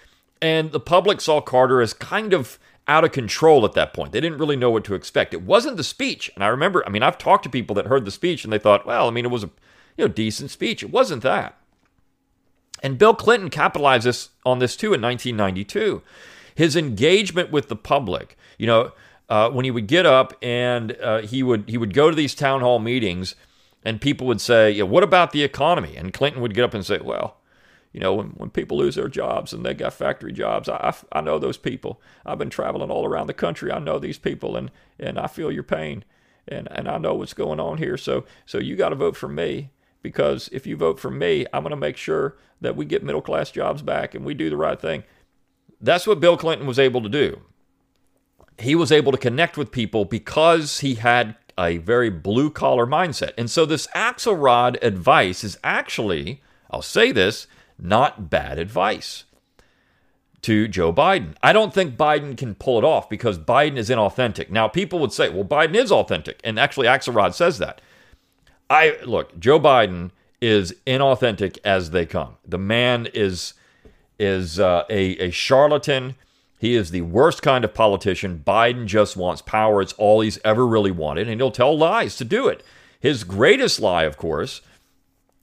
And 0.40 0.72
the 0.72 0.80
public 0.80 1.20
saw 1.20 1.40
Carter 1.40 1.80
as 1.80 1.94
kind 1.94 2.32
of 2.32 2.58
out 2.86 3.04
of 3.04 3.12
control 3.12 3.64
at 3.64 3.72
that 3.72 3.94
point. 3.94 4.12
They 4.12 4.20
didn't 4.20 4.38
really 4.38 4.56
know 4.56 4.70
what 4.70 4.84
to 4.84 4.94
expect. 4.94 5.32
It 5.32 5.42
wasn't 5.42 5.76
the 5.76 5.84
speech. 5.84 6.30
And 6.34 6.44
I 6.44 6.48
remember, 6.48 6.86
I 6.86 6.90
mean, 6.90 7.02
I've 7.02 7.16
talked 7.16 7.44
to 7.44 7.50
people 7.50 7.74
that 7.76 7.86
heard 7.86 8.04
the 8.04 8.10
speech 8.10 8.44
and 8.44 8.52
they 8.52 8.58
thought, 8.58 8.86
well, 8.86 9.08
I 9.08 9.10
mean, 9.10 9.24
it 9.24 9.30
was 9.30 9.44
a 9.44 9.50
you 9.96 10.04
know 10.04 10.08
decent 10.08 10.50
speech. 10.50 10.82
It 10.82 10.90
wasn't 10.90 11.22
that. 11.22 11.56
And 12.82 12.98
Bill 12.98 13.14
Clinton 13.14 13.48
capitalized 13.48 14.28
on 14.44 14.58
this 14.58 14.76
too 14.76 14.92
in 14.92 15.00
1992. 15.00 16.02
His 16.54 16.76
engagement 16.76 17.50
with 17.50 17.68
the 17.68 17.76
public, 17.76 18.36
you 18.58 18.66
know, 18.66 18.92
uh, 19.28 19.50
when 19.50 19.64
he 19.64 19.70
would 19.70 19.86
get 19.86 20.06
up 20.06 20.34
and 20.42 20.96
uh, 21.00 21.22
he 21.22 21.42
would 21.42 21.64
he 21.68 21.78
would 21.78 21.94
go 21.94 22.10
to 22.10 22.16
these 22.16 22.34
town 22.34 22.60
hall 22.60 22.78
meetings, 22.78 23.34
and 23.84 24.00
people 24.00 24.26
would 24.26 24.40
say, 24.40 24.70
yeah, 24.70 24.84
"What 24.84 25.02
about 25.02 25.32
the 25.32 25.42
economy?" 25.42 25.96
And 25.96 26.12
Clinton 26.12 26.42
would 26.42 26.54
get 26.54 26.64
up 26.64 26.74
and 26.74 26.84
say, 26.84 26.98
"Well, 26.98 27.38
you 27.94 28.00
know, 28.00 28.12
when, 28.12 28.26
when 28.30 28.50
people 28.50 28.76
lose 28.76 28.96
their 28.96 29.08
jobs 29.08 29.52
and 29.52 29.64
they 29.64 29.72
got 29.72 29.94
factory 29.94 30.32
jobs, 30.32 30.68
I, 30.68 30.92
I, 31.12 31.18
I 31.18 31.20
know 31.20 31.38
those 31.38 31.56
people. 31.56 32.02
I've 32.26 32.38
been 32.38 32.50
traveling 32.50 32.90
all 32.90 33.06
around 33.06 33.28
the 33.28 33.34
country. 33.34 33.70
I 33.70 33.78
know 33.78 34.00
these 34.00 34.18
people 34.18 34.56
and, 34.56 34.72
and 34.98 35.16
I 35.16 35.28
feel 35.28 35.52
your 35.52 35.62
pain 35.62 36.04
and, 36.48 36.68
and 36.72 36.88
I 36.88 36.98
know 36.98 37.14
what's 37.14 37.34
going 37.34 37.60
on 37.60 37.78
here. 37.78 37.96
So, 37.96 38.24
so 38.46 38.58
you 38.58 38.74
got 38.74 38.88
to 38.88 38.96
vote 38.96 39.16
for 39.16 39.28
me 39.28 39.70
because 40.02 40.50
if 40.52 40.66
you 40.66 40.76
vote 40.76 40.98
for 40.98 41.10
me, 41.10 41.46
I'm 41.52 41.62
going 41.62 41.70
to 41.70 41.76
make 41.76 41.96
sure 41.96 42.36
that 42.60 42.74
we 42.74 42.84
get 42.84 43.04
middle 43.04 43.22
class 43.22 43.52
jobs 43.52 43.80
back 43.80 44.12
and 44.12 44.24
we 44.24 44.34
do 44.34 44.50
the 44.50 44.56
right 44.56 44.80
thing. 44.80 45.04
That's 45.84 46.06
what 46.06 46.20
Bill 46.20 46.36
Clinton 46.36 46.66
was 46.66 46.78
able 46.78 47.02
to 47.02 47.08
do. 47.08 47.40
He 48.58 48.74
was 48.74 48.92
able 48.92 49.12
to 49.12 49.18
connect 49.18 49.56
with 49.56 49.72
people 49.72 50.04
because 50.04 50.80
he 50.80 50.94
had 50.94 51.36
a 51.58 51.78
very 51.78 52.10
blue 52.10 52.50
collar 52.50 52.86
mindset. 52.86 53.32
And 53.36 53.50
so 53.50 53.66
this 53.66 53.86
Axelrod 53.88 54.82
advice 54.82 55.44
is 55.44 55.58
actually, 55.62 56.42
I'll 56.70 56.82
say 56.82 57.12
this, 57.12 57.46
not 57.78 58.30
bad 58.30 58.58
advice 58.58 59.24
to 60.42 60.68
Joe 60.68 60.92
Biden. 60.92 61.34
I 61.42 61.52
don't 61.52 61.72
think 61.72 61.96
Biden 61.96 62.36
can 62.36 62.54
pull 62.54 62.78
it 62.78 62.84
off 62.84 63.08
because 63.08 63.38
Biden 63.38 63.76
is 63.76 63.88
inauthentic. 63.88 64.50
Now, 64.50 64.68
people 64.68 64.98
would 64.98 65.12
say, 65.12 65.30
well, 65.30 65.44
Biden 65.44 65.74
is 65.74 65.90
authentic. 65.90 66.40
And 66.44 66.58
actually, 66.58 66.86
Axelrod 66.86 67.34
says 67.34 67.58
that. 67.58 67.80
I 68.68 68.98
look, 69.04 69.38
Joe 69.38 69.58
Biden 69.58 70.10
is 70.40 70.74
inauthentic 70.86 71.58
as 71.64 71.90
they 71.90 72.04
come. 72.06 72.36
The 72.46 72.58
man 72.58 73.08
is 73.14 73.54
is 74.24 74.58
uh, 74.58 74.84
a, 74.90 75.16
a 75.18 75.30
charlatan. 75.30 76.16
He 76.58 76.74
is 76.74 76.90
the 76.90 77.02
worst 77.02 77.42
kind 77.42 77.64
of 77.64 77.74
politician. 77.74 78.42
Biden 78.44 78.86
just 78.86 79.16
wants 79.16 79.42
power. 79.42 79.82
It's 79.82 79.92
all 79.94 80.20
he's 80.20 80.38
ever 80.44 80.66
really 80.66 80.90
wanted, 80.90 81.28
and 81.28 81.40
he'll 81.40 81.50
tell 81.50 81.76
lies 81.76 82.16
to 82.16 82.24
do 82.24 82.48
it. 82.48 82.62
His 82.98 83.22
greatest 83.22 83.80
lie, 83.80 84.04
of 84.04 84.16
course, 84.16 84.62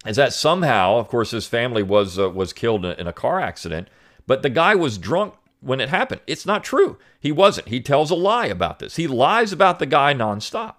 is 0.05 0.15
that 0.15 0.33
somehow, 0.33 0.97
of 0.97 1.07
course, 1.07 1.31
his 1.31 1.47
family 1.47 1.83
was 1.83 2.17
uh, 2.17 2.29
was 2.29 2.53
killed 2.53 2.85
in 2.85 3.07
a 3.07 3.13
car 3.13 3.39
accident, 3.39 3.87
but 4.25 4.41
the 4.41 4.49
guy 4.49 4.73
was 4.73 4.97
drunk 4.97 5.35
when 5.59 5.79
it 5.79 5.89
happened. 5.89 6.21
It's 6.25 6.45
not 6.45 6.63
true. 6.63 6.97
He 7.19 7.31
wasn't. 7.31 7.67
He 7.67 7.79
tells 7.81 8.09
a 8.09 8.15
lie 8.15 8.47
about 8.47 8.79
this. 8.79 8.95
He 8.95 9.07
lies 9.07 9.53
about 9.53 9.79
the 9.79 9.85
guy 9.85 10.13
nonstop. 10.13 10.75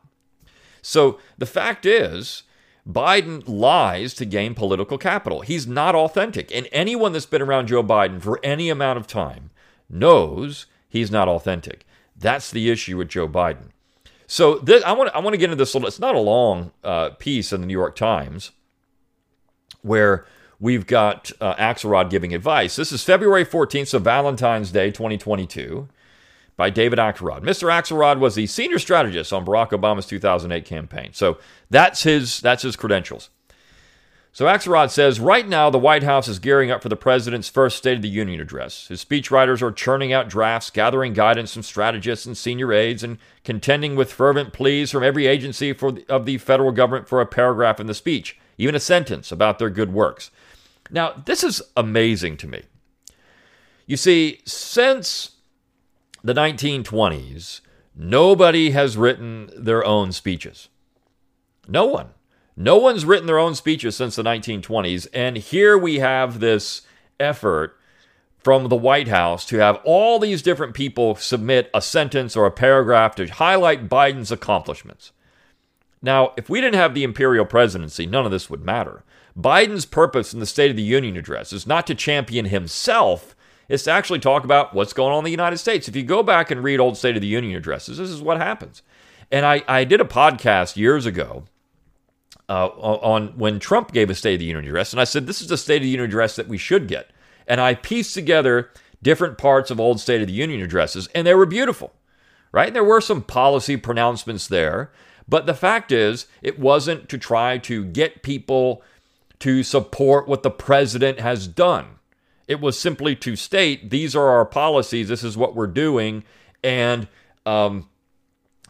So 0.83 1.21
the 1.39 1.47
fact 1.47 1.87
is, 1.87 2.43
Biden 2.89 3.45
lies 3.47 4.13
to 4.15 4.25
gain 4.25 4.55
political 4.55 4.99
capital. 4.99 5.43
He's 5.43 5.67
not 5.67 5.95
authentic. 5.95 6.55
And 6.55 6.69
anyone 6.73 7.13
that's 7.13 7.27
been 7.27 7.43
around 7.43 7.69
Joe 7.69 7.83
Biden 7.83 8.21
for 8.21 8.41
any 8.43 8.69
amount 8.69 8.99
of 8.99 9.07
time 9.07 9.51
knows 9.89 10.67
he's 10.89 11.11
not 11.11 11.29
authentic. 11.29 11.87
That's 12.17 12.51
the 12.51 12.71
issue 12.71 12.97
with 12.97 13.09
Joe 13.09 13.29
Biden. 13.29 13.69
So 14.27 14.59
this, 14.59 14.83
I 14.85 14.93
want 14.93 15.11
I 15.15 15.19
want 15.21 15.35
to 15.35 15.39
get 15.39 15.45
into 15.45 15.57
this. 15.57 15.75
Little, 15.75 15.87
it's 15.87 16.01
not 16.01 16.15
a 16.15 16.21
long 16.21 16.73
uh, 16.83 17.11
piece 17.11 17.53
in 17.53 17.61
the 17.61 17.67
New 17.67 17.73
York 17.73 17.95
Times 17.95 18.53
where 19.83 20.25
we've 20.59 20.87
got 20.87 21.31
uh, 21.41 21.55
Axelrod 21.57 22.09
giving 22.09 22.35
advice. 22.35 22.77
This 22.77 22.93
is 22.93 23.03
February 23.03 23.45
14th, 23.45 23.89
so 23.89 23.99
Valentine's 23.99 24.71
Day 24.71 24.91
2022 24.91 25.89
by 26.63 26.71
David 26.71 27.01
Axelrod. 27.01 27.43
Mr. 27.43 27.69
Axelrod 27.69 28.21
was 28.21 28.37
the 28.37 28.47
senior 28.47 28.79
strategist 28.79 29.33
on 29.33 29.45
Barack 29.45 29.71
Obama's 29.71 30.07
2008 30.07 30.65
campaign. 30.65 31.09
So 31.13 31.39
that's 31.71 32.05
his 32.05 32.39
that's 32.39 32.63
his 32.63 32.77
credentials. 32.77 33.31
So 34.31 34.45
Axelrod 34.45 34.91
says 34.91 35.19
right 35.19 35.49
now 35.49 35.71
the 35.71 35.79
White 35.81 36.05
House 36.05 36.29
is 36.29 36.39
gearing 36.39 36.71
up 36.71 36.81
for 36.81 36.89
the 36.89 36.95
president's 36.95 37.49
first 37.49 37.79
State 37.79 37.97
of 37.97 38.03
the 38.03 38.09
Union 38.09 38.41
address. 38.41 38.87
His 38.87 39.05
speechwriters 39.05 39.61
are 39.61 39.73
churning 39.73 40.13
out 40.13 40.29
drafts, 40.29 40.71
gathering 40.71 41.15
guidance 41.15 41.53
from 41.53 41.65
strategists 41.65 42.27
and 42.27 42.37
senior 42.37 42.73
aides, 42.73 43.03
and 43.03 43.19
contending 43.43 43.97
with 43.97 44.13
fervent 44.13 44.53
pleas 44.53 44.93
from 44.93 45.03
every 45.03 45.27
agency 45.27 45.73
for 45.73 45.95
of 46.09 46.27
the 46.27 46.39
federal 46.39 46.71
government 46.71 47.09
for 47.09 47.21
a 47.21 47.27
paragraph 47.27 47.81
in 47.81 47.89
the 47.89 47.93
speech, 47.93 48.39
even 48.57 48.77
a 48.77 48.81
sentence 48.81 49.33
about 49.33 49.59
their 49.59 49.69
good 49.69 49.93
works. 49.93 50.31
Now, 50.93 51.11
this 51.27 51.43
is 51.43 51.61
amazing 51.77 52.37
to 52.37 52.47
me. 52.47 52.63
You 53.85 53.97
see, 53.97 54.43
since 54.45 55.33
the 56.23 56.35
1920s, 56.35 57.61
nobody 57.95 58.71
has 58.71 58.97
written 58.97 59.51
their 59.57 59.85
own 59.85 60.13
speeches. 60.13 60.69
No 61.69 61.87
one. 61.87 62.11
No 62.57 62.77
one's 62.77 63.05
written 63.05 63.27
their 63.27 63.39
own 63.39 63.55
speeches 63.55 63.97
since 63.97 64.17
the 64.17 64.23
1920s. 64.23 65.07
And 65.15 65.37
here 65.37 65.79
we 65.79 65.99
have 65.99 66.41
this 66.41 66.83
effort 67.19 67.77
from 68.39 68.69
the 68.69 68.77
White 68.77 69.09
House 69.09 69.45
to 69.47 69.59
have 69.59 69.81
all 69.85 70.19
these 70.19 70.43
different 70.43 70.75
people 70.75 71.15
submit 71.15 71.71
a 71.73 71.81
sentence 71.81 72.37
or 72.37 72.45
a 72.45 72.51
paragraph 72.51 73.15
to 73.17 73.27
highlight 73.27 73.89
Biden's 73.89 74.33
accomplishments. 74.33 75.13
Now, 76.03 76.33
if 76.37 76.51
we 76.51 76.61
didn't 76.61 76.81
have 76.81 76.95
the 76.95 77.05
imperial 77.05 77.45
presidency, 77.45 78.07
none 78.07 78.27
of 78.27 78.33
this 78.33 78.51
would 78.51 78.65
matter. 78.65 79.05
Biden's 79.39 79.87
purpose 79.87 80.35
in 80.35 80.41
the 80.41 80.47
State 80.47 80.71
of 80.71 80.77
the 80.77 80.83
Union 80.83 81.17
address 81.17 81.53
is 81.53 81.67
not 81.67 81.87
to 81.87 81.95
champion 81.95 82.47
himself, 82.47 83.37
it's 83.69 83.85
to 83.85 83.91
actually 83.91 84.19
talk 84.19 84.45
about 84.45 84.75
what's 84.75 84.93
going 84.93 85.13
on 85.13 85.19
in 85.19 85.25
the 85.25 85.31
United 85.31 85.59
States. 85.59 85.89
If 85.89 85.97
you 85.97 86.03
go 86.03 86.23
back 86.23 86.51
and 86.51 86.63
read 86.63 86.81
old 86.81 86.97
State 86.97 87.17
of 87.17 87.23
the 87.23 87.29
Union 87.29 87.57
addresses, 87.57 87.99
this 87.99 88.11
is 88.11 88.23
what 88.23 88.37
happens. 88.37 88.83
And 89.31 89.47
I, 89.47 89.63
I 89.67 89.85
did 89.85 90.01
a 90.01 90.05
podcast 90.05 90.77
years 90.77 91.07
ago 91.07 91.45
uh, 92.49 92.67
on 92.67 93.39
when 93.39 93.59
Trump 93.59 93.93
gave 93.93 94.11
a 94.11 94.15
State 94.15 94.35
of 94.35 94.41
the 94.41 94.47
Union 94.47 94.67
address, 94.67 94.93
and 94.93 95.01
I 95.01 95.05
said, 95.05 95.27
This 95.27 95.41
is 95.41 95.49
the 95.49 95.57
State 95.57 95.77
of 95.77 95.83
the 95.83 95.89
Union 95.89 96.09
address 96.09 96.37
that 96.37 96.49
we 96.49 96.59
should 96.59 96.87
get. 96.87 97.11
And 97.47 97.61
I 97.61 97.75
pieced 97.75 98.15
together 98.15 98.71
different 99.03 99.39
parts 99.39 99.71
of 99.71 99.81
old 99.81 100.01
State 100.01 100.21
of 100.21 100.27
the 100.27 100.33
Union 100.35 100.61
addresses, 100.61 101.09
and 101.15 101.27
they 101.27 101.35
were 101.35 101.47
beautiful, 101.47 101.93
right? 102.53 102.73
There 102.73 102.85
were 102.85 103.01
some 103.01 103.23
policy 103.23 103.77
pronouncements 103.77 104.47
there, 104.47 104.93
but 105.29 105.47
the 105.47 105.55
fact 105.55 105.93
is, 105.93 106.27
it 106.43 106.59
wasn't 106.59 107.09
to 107.09 107.19
try 107.19 107.59
to 107.59 107.85
get 107.85 108.23
people 108.23 108.83
to 109.39 109.63
support 109.63 110.29
what 110.29 110.43
the 110.43 110.51
president 110.51 111.21
has 111.21 111.49
done. 111.49 111.87
It 112.49 112.61
was 112.61 112.79
simply 112.79 113.15
to 113.17 113.37
state 113.37 113.91
these 113.91 114.17
are 114.17 114.29
our 114.29 114.45
policies, 114.45 115.09
this 115.09 115.25
is 115.25 115.37
what 115.37 115.55
we're 115.55 115.67
doing, 115.67 116.25
and 116.63 117.09
um, 117.47 117.89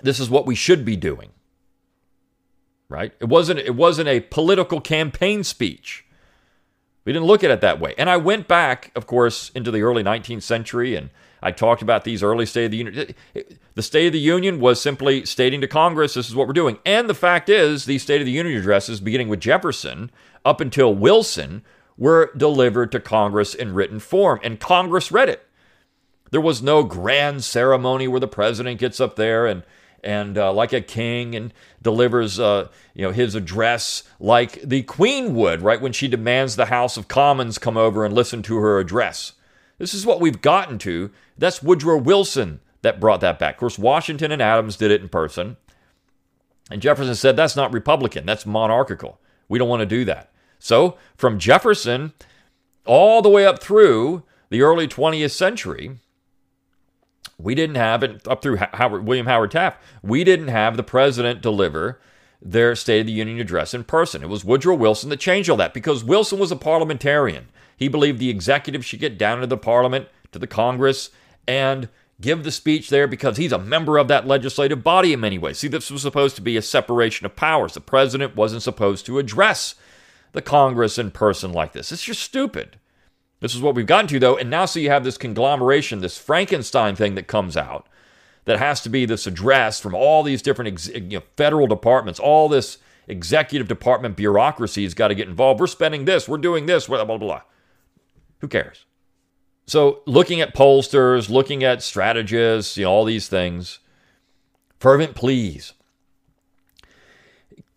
this 0.02 0.20
is 0.20 0.30
what 0.30 0.46
we 0.46 0.54
should 0.54 0.84
be 0.84 0.96
doing. 0.96 1.30
Right? 2.88 3.12
It 3.20 3.26
wasn't. 3.26 3.58
It 3.60 3.74
wasn't 3.74 4.08
a 4.08 4.20
political 4.20 4.78
campaign 4.78 5.44
speech. 5.44 6.04
We 7.04 7.12
didn't 7.12 7.26
look 7.26 7.42
at 7.42 7.50
it 7.50 7.60
that 7.62 7.80
way. 7.80 7.94
And 7.98 8.08
I 8.08 8.16
went 8.16 8.46
back, 8.46 8.92
of 8.94 9.06
course, 9.06 9.50
into 9.54 9.70
the 9.70 9.82
early 9.82 10.04
19th 10.04 10.42
century, 10.42 10.94
and 10.94 11.10
I 11.42 11.50
talked 11.50 11.82
about 11.82 12.04
these 12.04 12.22
early 12.22 12.46
State 12.46 12.66
of 12.66 12.70
the 12.70 12.76
Union. 12.76 13.14
The 13.74 13.82
State 13.82 14.06
of 14.06 14.12
the 14.12 14.20
Union 14.20 14.60
was 14.60 14.80
simply 14.80 15.24
stating 15.26 15.60
to 15.62 15.66
Congress, 15.66 16.14
this 16.14 16.28
is 16.28 16.36
what 16.36 16.46
we're 16.46 16.52
doing. 16.52 16.78
And 16.86 17.08
the 17.08 17.14
fact 17.14 17.48
is, 17.48 17.86
these 17.86 18.02
State 18.02 18.20
of 18.20 18.26
the 18.26 18.32
Union 18.32 18.56
addresses, 18.56 19.00
beginning 19.00 19.28
with 19.28 19.40
Jefferson 19.40 20.10
up 20.44 20.60
until 20.60 20.94
Wilson, 20.94 21.64
were 21.96 22.30
delivered 22.37 22.92
to 22.92 23.00
Congress 23.00 23.54
in 23.54 23.75
written 23.75 24.00
form, 24.00 24.40
and 24.42 24.58
Congress 24.58 25.12
read 25.12 25.28
it. 25.28 25.46
There 26.30 26.40
was 26.40 26.62
no 26.62 26.82
grand 26.82 27.44
ceremony 27.44 28.08
where 28.08 28.20
the 28.20 28.26
president 28.26 28.80
gets 28.80 29.00
up 29.00 29.16
there 29.16 29.46
and 29.46 29.62
and 30.04 30.37
uh, 30.37 30.52
like 30.52 30.72
a 30.72 30.80
king 30.80 31.37
and 31.37 31.54
delivers 31.80 32.40
uh, 32.40 32.68
you 32.94 33.02
know 33.02 33.12
his 33.12 33.34
address 33.34 34.02
like 34.18 34.61
the 34.62 34.82
queen 34.82 35.34
would 35.34 35.62
right 35.62 35.80
when 35.80 35.92
she 35.92 36.08
demands 36.08 36.56
the 36.56 36.66
house 36.66 36.96
of 36.96 37.06
commons 37.06 37.58
come 37.58 37.76
over 37.76 38.04
and 38.04 38.14
listen 38.14 38.42
to 38.42 38.56
her 38.56 38.78
address. 38.78 39.34
This 39.78 39.94
is 39.94 40.06
what 40.06 40.20
we've 40.20 40.40
gotten 40.40 40.78
to. 40.78 41.11
That's 41.38 41.62
woodrow 41.62 41.99
wilson 41.99 42.61
that 42.80 42.99
brought 42.99 43.20
that 43.20 43.38
back. 43.38 43.54
Of 43.54 43.61
course 43.61 43.78
washington 43.78 44.32
and 44.32 44.42
adams 44.42 44.76
did 44.76 44.90
it 44.90 45.02
in 45.02 45.08
person. 45.08 45.56
And 46.70 46.82
jefferson 46.82 47.14
said 47.14 47.37
that's 47.37 47.56
not 47.56 47.72
republican. 47.72 48.26
That's 48.26 48.46
monarchical. 48.46 49.20
We 49.49 49.58
don't 49.58 49.68
want 49.68 49.80
to 49.80 49.87
do 49.87 50.06
that 50.06 50.32
so 50.62 50.97
from 51.16 51.38
jefferson 51.38 52.12
all 52.85 53.23
the 53.23 53.28
way 53.28 53.45
up 53.45 53.62
through 53.62 54.23
the 54.50 54.62
early 54.62 54.87
20th 54.87 55.31
century 55.31 55.99
we 57.38 57.54
didn't 57.54 57.76
have 57.76 58.02
it 58.02 58.26
up 58.28 58.42
through 58.42 58.57
Howard, 58.57 59.07
William 59.07 59.26
Howard 59.26 59.50
Taft. 59.50 59.83
We 60.02 60.23
didn't 60.25 60.49
have 60.49 60.76
the 60.76 60.83
president 60.83 61.42
deliver 61.42 62.00
their 62.40 62.75
State 62.75 63.00
of 63.00 63.07
the 63.07 63.12
Union 63.12 63.40
address 63.40 63.75
in 63.75 63.85
person. 63.85 64.23
It 64.23 64.28
was 64.28 64.45
Woodrow 64.45 64.75
Wilson 64.75 65.11
that 65.11 65.21
changed 65.21 65.50
all 65.50 65.57
that 65.57 65.75
because 65.75 66.04
Wilson 66.04 66.38
was 66.38 66.52
a 66.52 66.57
parliamentarian. 66.57 67.49
He 67.76 67.88
believed 67.88 68.19
the 68.19 68.31
executive 68.31 68.85
should 68.85 69.00
get 69.00 69.19
down 69.19 69.40
to 69.40 69.47
the 69.47 69.57
parliament, 69.57 70.09
to 70.33 70.38
the 70.38 70.47
Congress, 70.47 71.11
and 71.47 71.88
give 72.21 72.45
the 72.45 72.52
speech 72.52 72.90
there 72.90 73.09
because 73.09 73.37
he's 73.37 73.52
a 73.52 73.59
member 73.59 73.99
of 73.99 74.09
that 74.09 74.26
legislative 74.26 74.83
body 74.83 75.12
in 75.12 75.21
many 75.21 75.38
ways. 75.38 75.59
See, 75.59 75.69
this 75.69 75.90
was 75.90 76.02
supposed 76.02 76.37
to 76.37 76.42
be 76.42 76.57
a 76.57 76.62
separation 76.62 77.26
of 77.26 77.35
powers. 77.35 77.75
The 77.75 77.81
president 77.81 78.37
wasn't 78.37 78.62
supposed 78.62 79.07
to 79.07 79.19
address 79.19 79.75
the 80.32 80.42
Congress 80.42 80.98
in 80.98 81.10
person 81.10 81.52
like 81.52 81.72
this. 81.72 81.92
It's 81.92 82.04
just 82.04 82.22
stupid. 82.22 82.78
This 83.40 83.54
is 83.54 83.60
what 83.60 83.74
we've 83.74 83.86
gotten 83.86 84.06
to, 84.08 84.18
though. 84.20 84.36
And 84.36 84.50
now, 84.50 84.66
so 84.66 84.80
you 84.80 84.90
have 84.90 85.04
this 85.04 85.18
conglomeration, 85.18 86.00
this 86.00 86.16
Frankenstein 86.16 86.94
thing 86.94 87.16
that 87.16 87.26
comes 87.26 87.56
out 87.56 87.88
that 88.44 88.58
has 88.58 88.80
to 88.82 88.88
be 88.88 89.04
this 89.04 89.26
address 89.26 89.80
from 89.80 89.94
all 89.94 90.22
these 90.22 90.42
different 90.42 90.72
ex- 90.72 90.88
you 90.88 91.18
know, 91.18 91.22
federal 91.36 91.66
departments, 91.66 92.18
all 92.20 92.48
this 92.48 92.78
executive 93.08 93.68
department 93.68 94.16
bureaucracy 94.16 94.84
has 94.84 94.94
got 94.94 95.08
to 95.08 95.14
get 95.14 95.28
involved. 95.28 95.60
We're 95.60 95.66
spending 95.66 96.04
this, 96.04 96.28
we're 96.28 96.38
doing 96.38 96.66
this, 96.66 96.86
blah, 96.86 97.04
blah, 97.04 97.18
blah. 97.18 97.42
Who 98.40 98.48
cares? 98.48 98.84
So, 99.66 100.02
looking 100.06 100.40
at 100.40 100.54
pollsters, 100.54 101.30
looking 101.30 101.62
at 101.62 101.82
strategists, 101.82 102.76
you 102.76 102.84
know, 102.84 102.90
all 102.90 103.04
these 103.04 103.28
things, 103.28 103.78
fervent 104.80 105.14
pleas. 105.14 105.72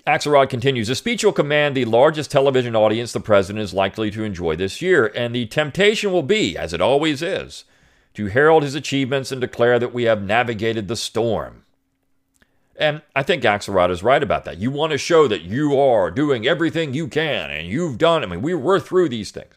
Axelrod 0.07 0.49
continues 0.49 0.87
The 0.87 0.93
speech 0.93 1.23
will 1.23 1.31
command 1.31 1.75
the 1.75 1.85
largest 1.85 2.29
television 2.29 2.75
audience 2.75 3.11
the 3.11 3.19
president 3.19 3.63
is 3.63 3.73
likely 3.73 4.11
to 4.11 4.23
enjoy 4.23 4.55
this 4.55 4.79
year, 4.79 5.07
and 5.15 5.33
the 5.33 5.47
temptation 5.47 6.11
will 6.11 6.21
be, 6.21 6.55
as 6.55 6.73
it 6.73 6.81
always 6.81 7.23
is, 7.23 7.65
to 8.13 8.27
herald 8.27 8.61
his 8.61 8.75
achievements 8.75 9.31
and 9.31 9.41
declare 9.41 9.79
that 9.79 9.95
we 9.95 10.03
have 10.03 10.21
navigated 10.21 10.87
the 10.87 10.95
storm. 10.95 11.63
And 12.75 13.01
I 13.15 13.23
think 13.23 13.41
Axelrod 13.41 13.89
is 13.89 14.03
right 14.03 14.21
about 14.21 14.45
that. 14.45 14.59
You 14.59 14.69
want 14.69 14.91
to 14.91 14.99
show 14.99 15.27
that 15.27 15.41
you 15.41 15.79
are 15.79 16.11
doing 16.11 16.45
everything 16.45 16.93
you 16.93 17.07
can 17.07 17.49
and 17.49 17.67
you've 17.67 17.97
done. 17.97 18.21
I 18.21 18.27
mean, 18.27 18.43
we 18.43 18.53
were 18.53 18.79
through 18.79 19.09
these 19.09 19.31
things. 19.31 19.55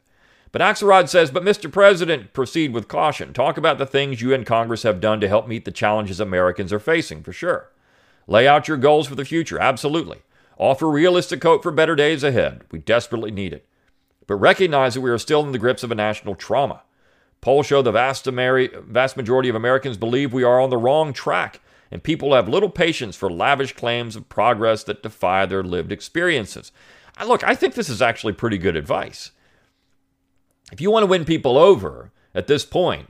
But 0.51 0.63
Axelrod 0.63 1.11
says, 1.11 1.31
but 1.31 1.43
Mr. 1.43 1.71
President, 1.71 2.33
proceed 2.33 2.73
with 2.73 2.89
caution. 2.89 3.35
Talk 3.35 3.59
about 3.59 3.77
the 3.77 3.85
things 3.85 4.23
you 4.23 4.33
and 4.33 4.47
Congress 4.47 4.85
have 4.85 4.99
done 4.99 5.21
to 5.21 5.29
help 5.29 5.47
meet 5.47 5.67
the 5.67 5.71
challenges 5.71 6.21
Americans 6.21 6.73
are 6.73 6.79
facing, 6.79 7.23
for 7.23 7.35
sure. 7.35 7.69
Lay 8.27 8.49
out 8.49 8.67
your 8.67 8.79
goals 8.79 9.07
for 9.07 9.15
the 9.15 9.27
future, 9.27 9.59
absolutely. 9.59 10.23
Offer 10.59 10.91
realistic 10.91 11.43
hope 11.43 11.63
for 11.63 11.71
better 11.71 11.95
days 11.95 12.25
ahead. 12.25 12.63
We 12.73 12.81
desperately 12.81 13.31
need 13.31 13.53
it. 13.53 13.67
But 14.27 14.35
recognize 14.37 14.95
that 14.95 15.01
we 15.01 15.11
are 15.11 15.19
still 15.19 15.45
in 15.45 15.53
the 15.53 15.59
grips 15.59 15.85
of 15.85 15.93
a 15.93 15.95
national 15.95 16.35
trauma. 16.35 16.83
Polls 17.41 17.67
show 17.67 17.81
the 17.81 17.93
vast, 17.93 18.27
vast 18.27 19.17
majority 19.17 19.49
of 19.49 19.55
Americans 19.55 19.97
believe 19.97 20.33
we 20.33 20.43
are 20.43 20.61
on 20.61 20.71
the 20.71 20.77
wrong 20.77 21.13
track, 21.13 21.61
and 21.91 22.03
people 22.03 22.35
have 22.35 22.49
little 22.49 22.69
patience 22.69 23.15
for 23.15 23.31
lavish 23.31 23.73
claims 23.75 24.17
of 24.17 24.29
progress 24.29 24.83
that 24.85 25.03
defy 25.03 25.47
their 25.47 25.63
lived 25.63 25.93
experiences. 25.93 26.73
Look, 27.25 27.45
I 27.45 27.55
think 27.55 27.75
this 27.75 27.89
is 27.89 28.03
actually 28.03 28.33
pretty 28.33 28.59
good 28.59 28.77
advice. 28.77 29.31
If 30.73 30.81
you 30.81 30.91
want 30.91 31.05
to 31.05 31.09
win 31.09 31.25
people 31.25 31.57
over 31.57 32.11
at 32.35 32.49
this 32.49 32.65
point, 32.65 33.09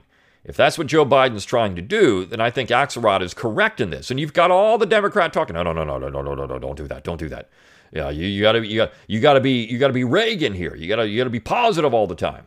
if 0.49 0.57
that's 0.57 0.79
what 0.79 0.87
Joe 0.87 1.05
Biden's 1.05 1.45
trying 1.45 1.75
to 1.75 1.81
do, 1.81 2.25
then 2.25 2.41
I 2.41 2.49
think 2.49 2.71
Axelrod 2.71 3.21
is 3.21 3.35
correct 3.35 3.79
in 3.79 3.91
this. 3.91 4.09
And 4.09 4.19
you've 4.19 4.33
got 4.33 4.49
all 4.49 4.79
the 4.79 4.87
Democrat 4.87 5.31
talking, 5.31 5.53
no, 5.53 5.61
no, 5.61 5.73
no, 5.73 5.83
no, 5.83 5.99
no, 5.99 6.09
no, 6.09 6.21
no, 6.21 6.33
no, 6.33 6.45
no, 6.47 6.57
don't 6.57 6.75
do 6.75 6.87
that, 6.87 7.03
don't 7.03 7.19
do 7.19 7.29
that. 7.29 7.49
Yeah, 7.91 8.09
you, 8.09 8.25
you 8.25 8.41
gotta 8.41 8.65
you 8.65 8.77
got 8.77 8.91
you 9.07 9.19
gotta 9.19 9.41
be 9.41 9.63
you 9.65 9.77
gotta 9.77 9.93
be 9.93 10.03
Reagan 10.03 10.53
here. 10.53 10.75
You 10.75 10.87
gotta 10.87 11.07
you 11.07 11.19
gotta 11.19 11.29
be 11.29 11.39
positive 11.39 11.93
all 11.93 12.07
the 12.07 12.15
time. 12.15 12.45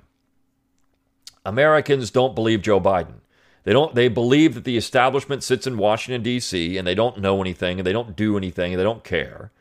Americans 1.46 2.10
don't 2.10 2.34
believe 2.34 2.60
Joe 2.60 2.80
Biden. 2.80 3.20
They 3.62 3.72
don't 3.72 3.94
they 3.94 4.08
believe 4.08 4.54
that 4.54 4.64
the 4.64 4.76
establishment 4.76 5.44
sits 5.44 5.64
in 5.64 5.78
Washington 5.78 6.24
D.C. 6.24 6.76
and 6.76 6.86
they 6.86 6.96
don't 6.96 7.20
know 7.20 7.40
anything 7.40 7.78
and 7.78 7.86
they 7.86 7.92
don't 7.92 8.16
do 8.16 8.36
anything 8.36 8.72
and 8.72 8.80
they 8.80 8.84
don't 8.84 9.04
care. 9.04 9.52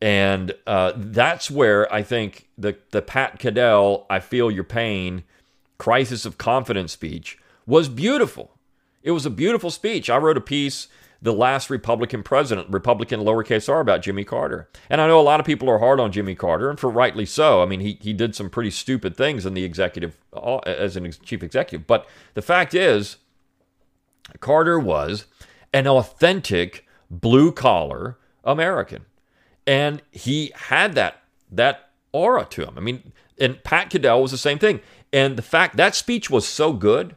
And 0.00 0.54
uh, 0.68 0.92
that's 0.94 1.50
where 1.50 1.92
I 1.92 2.04
think 2.04 2.46
the 2.56 2.76
the 2.92 3.02
Pat 3.02 3.40
Caddell 3.40 4.06
"I 4.08 4.20
feel 4.20 4.52
your 4.52 4.64
pain" 4.64 5.24
crisis 5.78 6.24
of 6.24 6.38
confidence 6.38 6.92
speech 6.92 7.38
was 7.66 7.88
beautiful. 7.88 8.58
It 9.02 9.10
was 9.10 9.26
a 9.26 9.30
beautiful 9.30 9.70
speech. 9.70 10.08
I 10.10 10.16
wrote 10.16 10.36
a 10.36 10.40
piece 10.40 10.88
the 11.22 11.32
last 11.32 11.70
Republican 11.70 12.22
president, 12.22 12.68
Republican 12.70 13.20
lowercase 13.20 13.68
r, 13.68 13.80
about 13.80 14.02
Jimmy 14.02 14.24
Carter. 14.24 14.68
And 14.90 15.00
I 15.00 15.06
know 15.06 15.18
a 15.18 15.22
lot 15.22 15.40
of 15.40 15.46
people 15.46 15.68
are 15.70 15.78
hard 15.78 15.98
on 15.98 16.12
Jimmy 16.12 16.34
Carter, 16.34 16.68
and 16.68 16.78
for 16.78 16.90
rightly 16.90 17.24
so. 17.24 17.62
I 17.62 17.66
mean, 17.66 17.80
he, 17.80 17.98
he 18.00 18.12
did 18.12 18.34
some 18.34 18.50
pretty 18.50 18.70
stupid 18.70 19.16
things 19.16 19.46
in 19.46 19.54
the 19.54 19.64
executive, 19.64 20.16
uh, 20.32 20.58
as 20.58 20.96
an 20.96 21.10
chief 21.24 21.42
executive. 21.42 21.86
But 21.86 22.06
the 22.34 22.42
fact 22.42 22.74
is, 22.74 23.16
Carter 24.40 24.78
was 24.78 25.26
an 25.72 25.86
authentic 25.86 26.86
blue 27.10 27.50
collar 27.50 28.18
American. 28.44 29.06
And 29.66 30.02
he 30.12 30.52
had 30.54 30.94
that, 30.94 31.22
that 31.50 31.90
aura 32.12 32.44
to 32.50 32.64
him. 32.64 32.74
I 32.76 32.80
mean, 32.80 33.12
and 33.38 33.62
Pat 33.64 33.90
Caddell 33.90 34.22
was 34.22 34.30
the 34.30 34.38
same 34.38 34.58
thing. 34.58 34.80
And 35.12 35.36
the 35.36 35.42
fact 35.42 35.76
that 35.76 35.94
speech 35.94 36.30
was 36.30 36.46
so 36.46 36.72
good, 36.72 37.16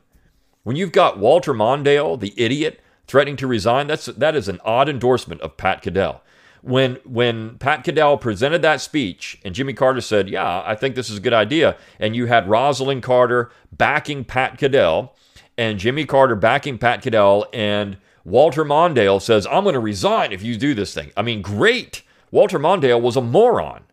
when 0.64 0.76
you've 0.76 0.92
got 0.92 1.18
Walter 1.18 1.54
Mondale, 1.54 2.20
the 2.20 2.34
idiot, 2.38 2.80
threatening 3.08 3.38
to 3.38 3.48
resign, 3.48 3.88
that's 3.88 4.06
that 4.06 4.36
is 4.36 4.48
an 4.48 4.60
odd 4.64 4.90
endorsement 4.90 5.42
of 5.42 5.58
Pat 5.58 5.82
Caddell. 5.82 6.22
When 6.62 6.96
when 7.06 7.58
Pat 7.58 7.84
Caddell 7.84 8.18
presented 8.18 8.62
that 8.62 8.82
speech 8.82 9.40
and 9.46 9.56
Jimmy 9.56 9.74
Carter 9.74 10.02
said, 10.02 10.30
"Yeah, 10.30 10.62
I 10.66 10.76
think 10.76 10.96
this 10.96 11.10
is 11.10 11.18
a 11.18 11.22
good 11.22 11.34
idea," 11.34 11.78
and 12.00 12.16
you 12.16 12.26
had 12.26 12.48
Rosalynn 12.48 13.02
Carter 13.02 13.50
backing 13.72 14.26
Pat 14.26 14.58
Caddell 14.58 15.16
and 15.58 15.80
Jimmy 15.80 16.06
Carter 16.06 16.36
backing 16.36 16.78
Pat 16.78 17.02
Caddell 17.02 17.46
and 17.54 17.98
Walter 18.26 18.66
Mondale 18.66 19.22
says, 19.22 19.48
"I'm 19.48 19.64
going 19.64 19.74
to 19.74 19.80
resign 19.80 20.32
if 20.34 20.44
you 20.44 20.58
do 20.58 20.74
this 20.74 20.94
thing." 20.94 21.12
I 21.16 21.22
mean, 21.22 21.42
great. 21.42 22.04
Walter 22.32 22.60
Mondale 22.60 23.02
was 23.02 23.16
a 23.16 23.22
moron. 23.22 23.84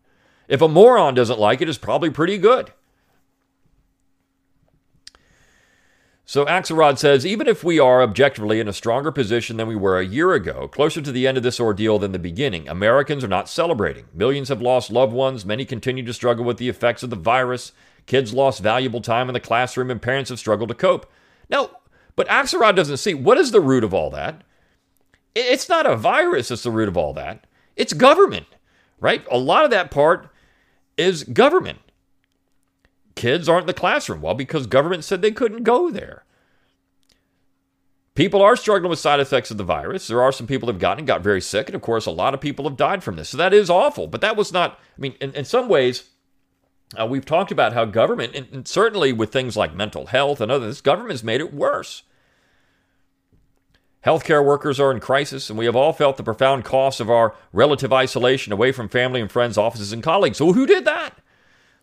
If 0.49 0.61
a 0.61 0.68
moron 0.68 1.14
doesn't 1.14 1.38
like 1.38 1.61
it, 1.61 1.68
it's 1.68 1.78
probably 1.78 2.11
pretty 2.11 2.38
good. 2.38 2.73
So 6.28 6.45
Axelrod 6.45 6.99
says 6.99 7.25
even 7.25 7.47
if 7.47 7.62
we 7.62 7.78
are 7.78 8.02
objectively 8.02 8.59
in 8.59 8.66
a 8.66 8.73
stronger 8.73 9.12
position 9.12 9.59
than 9.59 9.68
we 9.68 9.76
were 9.76 10.00
a 10.00 10.04
year 10.04 10.33
ago, 10.33 10.66
closer 10.66 11.00
to 11.00 11.12
the 11.12 11.25
end 11.25 11.37
of 11.37 11.45
this 11.45 11.61
ordeal 11.61 12.00
than 12.00 12.10
the 12.10 12.19
beginning, 12.19 12.69
Americans 12.69 13.23
are 13.23 13.28
not 13.28 13.49
celebrating. 13.49 14.06
Millions 14.12 14.49
have 14.49 14.60
lost 14.60 14.91
loved 14.91 15.12
ones, 15.12 15.47
many 15.47 15.65
continue 15.65 16.04
to 16.04 16.12
struggle 16.12 16.45
with 16.45 16.56
the 16.56 16.69
effects 16.69 17.04
of 17.04 17.10
the 17.10 17.17
virus, 17.17 17.71
kids 18.06 18.34
lost 18.34 18.60
valuable 18.60 19.00
time 19.00 19.28
in 19.28 19.34
the 19.34 19.41
classroom, 19.41 19.89
and 19.89 20.02
parents 20.02 20.30
have 20.30 20.41
struggled 20.41 20.69
to 20.69 20.75
cope. 20.75 21.08
Now, 21.49 21.71
but 22.17 22.26
Axelrod 22.26 22.75
doesn't 22.75 22.97
see 22.97 23.15
what 23.15 23.39
is 23.39 23.52
the 23.52 23.60
root 23.60 23.84
of 23.84 23.95
all 23.95 24.10
that? 24.10 24.43
It's 25.36 25.69
not 25.69 25.86
a 25.86 25.95
virus 25.95 26.49
that's 26.49 26.65
the 26.65 26.73
root 26.73 26.89
of 26.89 26.97
all 26.97 27.12
that. 27.12 27.47
It's 27.76 27.93
government, 27.93 28.47
right? 28.99 29.25
A 29.30 29.39
lot 29.39 29.65
of 29.65 29.71
that 29.71 29.93
part 29.93 30.28
is 30.97 31.23
government 31.23 31.78
kids 33.16 33.48
aren't 33.48 33.64
in 33.64 33.66
the 33.66 33.74
classroom. 33.74 34.20
Well, 34.20 34.34
because 34.34 34.66
government 34.66 35.04
said 35.04 35.20
they 35.20 35.32
couldn't 35.32 35.64
go 35.64 35.90
there. 35.90 36.24
People 38.14 38.40
are 38.40 38.56
struggling 38.56 38.88
with 38.88 38.98
side 38.98 39.20
effects 39.20 39.50
of 39.50 39.58
the 39.58 39.64
virus. 39.64 40.06
There 40.06 40.22
are 40.22 40.32
some 40.32 40.46
people 40.46 40.66
that 40.66 40.74
have 40.74 40.80
gotten 40.80 41.00
and 41.00 41.06
got 41.06 41.22
very 41.22 41.40
sick, 41.40 41.68
and 41.68 41.76
of 41.76 41.82
course, 41.82 42.06
a 42.06 42.10
lot 42.10 42.32
of 42.32 42.40
people 42.40 42.66
have 42.66 42.76
died 42.76 43.04
from 43.04 43.16
this. 43.16 43.28
So 43.28 43.36
that 43.36 43.52
is 43.52 43.68
awful. 43.68 44.06
But 44.06 44.22
that 44.22 44.36
was 44.36 44.52
not. 44.52 44.78
I 44.96 45.00
mean, 45.00 45.14
in, 45.20 45.34
in 45.34 45.44
some 45.44 45.68
ways, 45.68 46.04
uh, 46.98 47.06
we've 47.06 47.26
talked 47.26 47.52
about 47.52 47.74
how 47.74 47.84
government, 47.84 48.34
and, 48.34 48.46
and 48.52 48.68
certainly 48.68 49.12
with 49.12 49.32
things 49.32 49.56
like 49.56 49.74
mental 49.74 50.06
health 50.06 50.40
and 50.40 50.50
others, 50.50 50.80
government's 50.80 51.22
made 51.22 51.40
it 51.42 51.52
worse. 51.52 52.04
Healthcare 54.06 54.44
workers 54.44 54.78
are 54.78 54.92
in 54.92 55.00
crisis, 55.00 55.50
and 55.50 55.58
we 55.58 55.66
have 55.66 55.76
all 55.76 55.92
felt 55.92 56.16
the 56.16 56.22
profound 56.22 56.64
costs 56.64 57.00
of 57.00 57.10
our 57.10 57.34
relative 57.52 57.92
isolation 57.92 58.52
away 58.52 58.72
from 58.72 58.88
family 58.88 59.20
and 59.20 59.30
friends, 59.30 59.58
offices, 59.58 59.92
and 59.92 60.02
colleagues. 60.02 60.38
So, 60.38 60.52
who 60.52 60.64
did 60.64 60.84
that? 60.84 61.18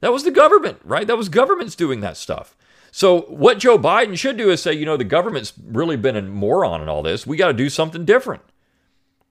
That 0.04 0.12
was 0.12 0.26
the 0.26 0.32
government, 0.32 0.80
right? 0.84 1.08
That 1.08 1.16
was 1.16 1.30
governments 1.30 1.76
doing 1.76 2.02
that 2.02 2.18
stuff. 2.18 2.58
So 2.92 3.22
what 3.22 3.58
Joe 3.58 3.80
Biden 3.80 4.18
should 4.18 4.36
do 4.36 4.50
is 4.50 4.62
say, 4.62 4.74
you 4.74 4.86
know, 4.86 4.98
the 4.98 5.06
government's 5.06 5.54
really 5.66 5.96
been 5.96 6.18
a 6.18 6.22
moron 6.22 6.82
in 6.82 6.90
all 6.90 7.02
this. 7.02 7.26
We 7.26 7.38
got 7.38 7.48
to 7.48 7.54
do 7.54 7.70
something 7.70 8.04
different. 8.04 8.42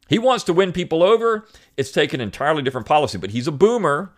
He 0.08 0.18
wants 0.18 0.44
to 0.44 0.54
win 0.54 0.72
people 0.72 1.02
over. 1.02 1.46
It's 1.76 1.92
taken 1.92 2.22
an 2.22 2.28
entirely 2.28 2.62
different 2.62 2.86
policy, 2.86 3.18
but 3.18 3.32
he's 3.32 3.46
a 3.46 3.52
boomer 3.52 4.14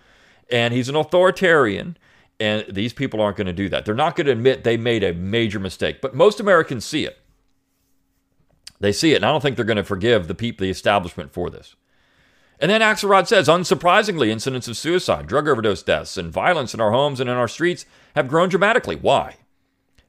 and 0.48 0.72
he's 0.72 0.88
an 0.88 0.94
authoritarian. 0.94 1.96
And 2.38 2.64
these 2.70 2.92
people 2.92 3.20
aren't 3.20 3.36
going 3.36 3.48
to 3.48 3.52
do 3.52 3.68
that. 3.70 3.84
They're 3.84 3.92
not 3.92 4.14
going 4.14 4.26
to 4.26 4.32
admit 4.32 4.62
they 4.62 4.76
made 4.76 5.02
a 5.02 5.12
major 5.12 5.58
mistake. 5.58 6.00
But 6.00 6.14
most 6.14 6.38
Americans 6.38 6.84
see 6.84 7.04
it. 7.04 7.18
They 8.78 8.92
see 8.92 9.10
it. 9.10 9.16
And 9.16 9.24
I 9.24 9.32
don't 9.32 9.40
think 9.40 9.56
they're 9.56 9.64
going 9.64 9.76
to 9.76 9.82
forgive 9.82 10.28
the 10.28 10.36
people, 10.36 10.62
the 10.62 10.70
establishment 10.70 11.32
for 11.32 11.50
this. 11.50 11.74
And 12.60 12.70
then 12.70 12.80
Axelrod 12.80 13.26
says, 13.26 13.48
unsurprisingly, 13.48 14.28
incidents 14.28 14.68
of 14.68 14.76
suicide, 14.76 15.26
drug 15.26 15.48
overdose 15.48 15.82
deaths, 15.82 16.16
and 16.16 16.32
violence 16.32 16.72
in 16.72 16.80
our 16.80 16.92
homes 16.92 17.20
and 17.20 17.28
in 17.28 17.36
our 17.36 17.48
streets 17.48 17.84
have 18.14 18.28
grown 18.28 18.48
dramatically. 18.48 18.96
Why? 18.96 19.36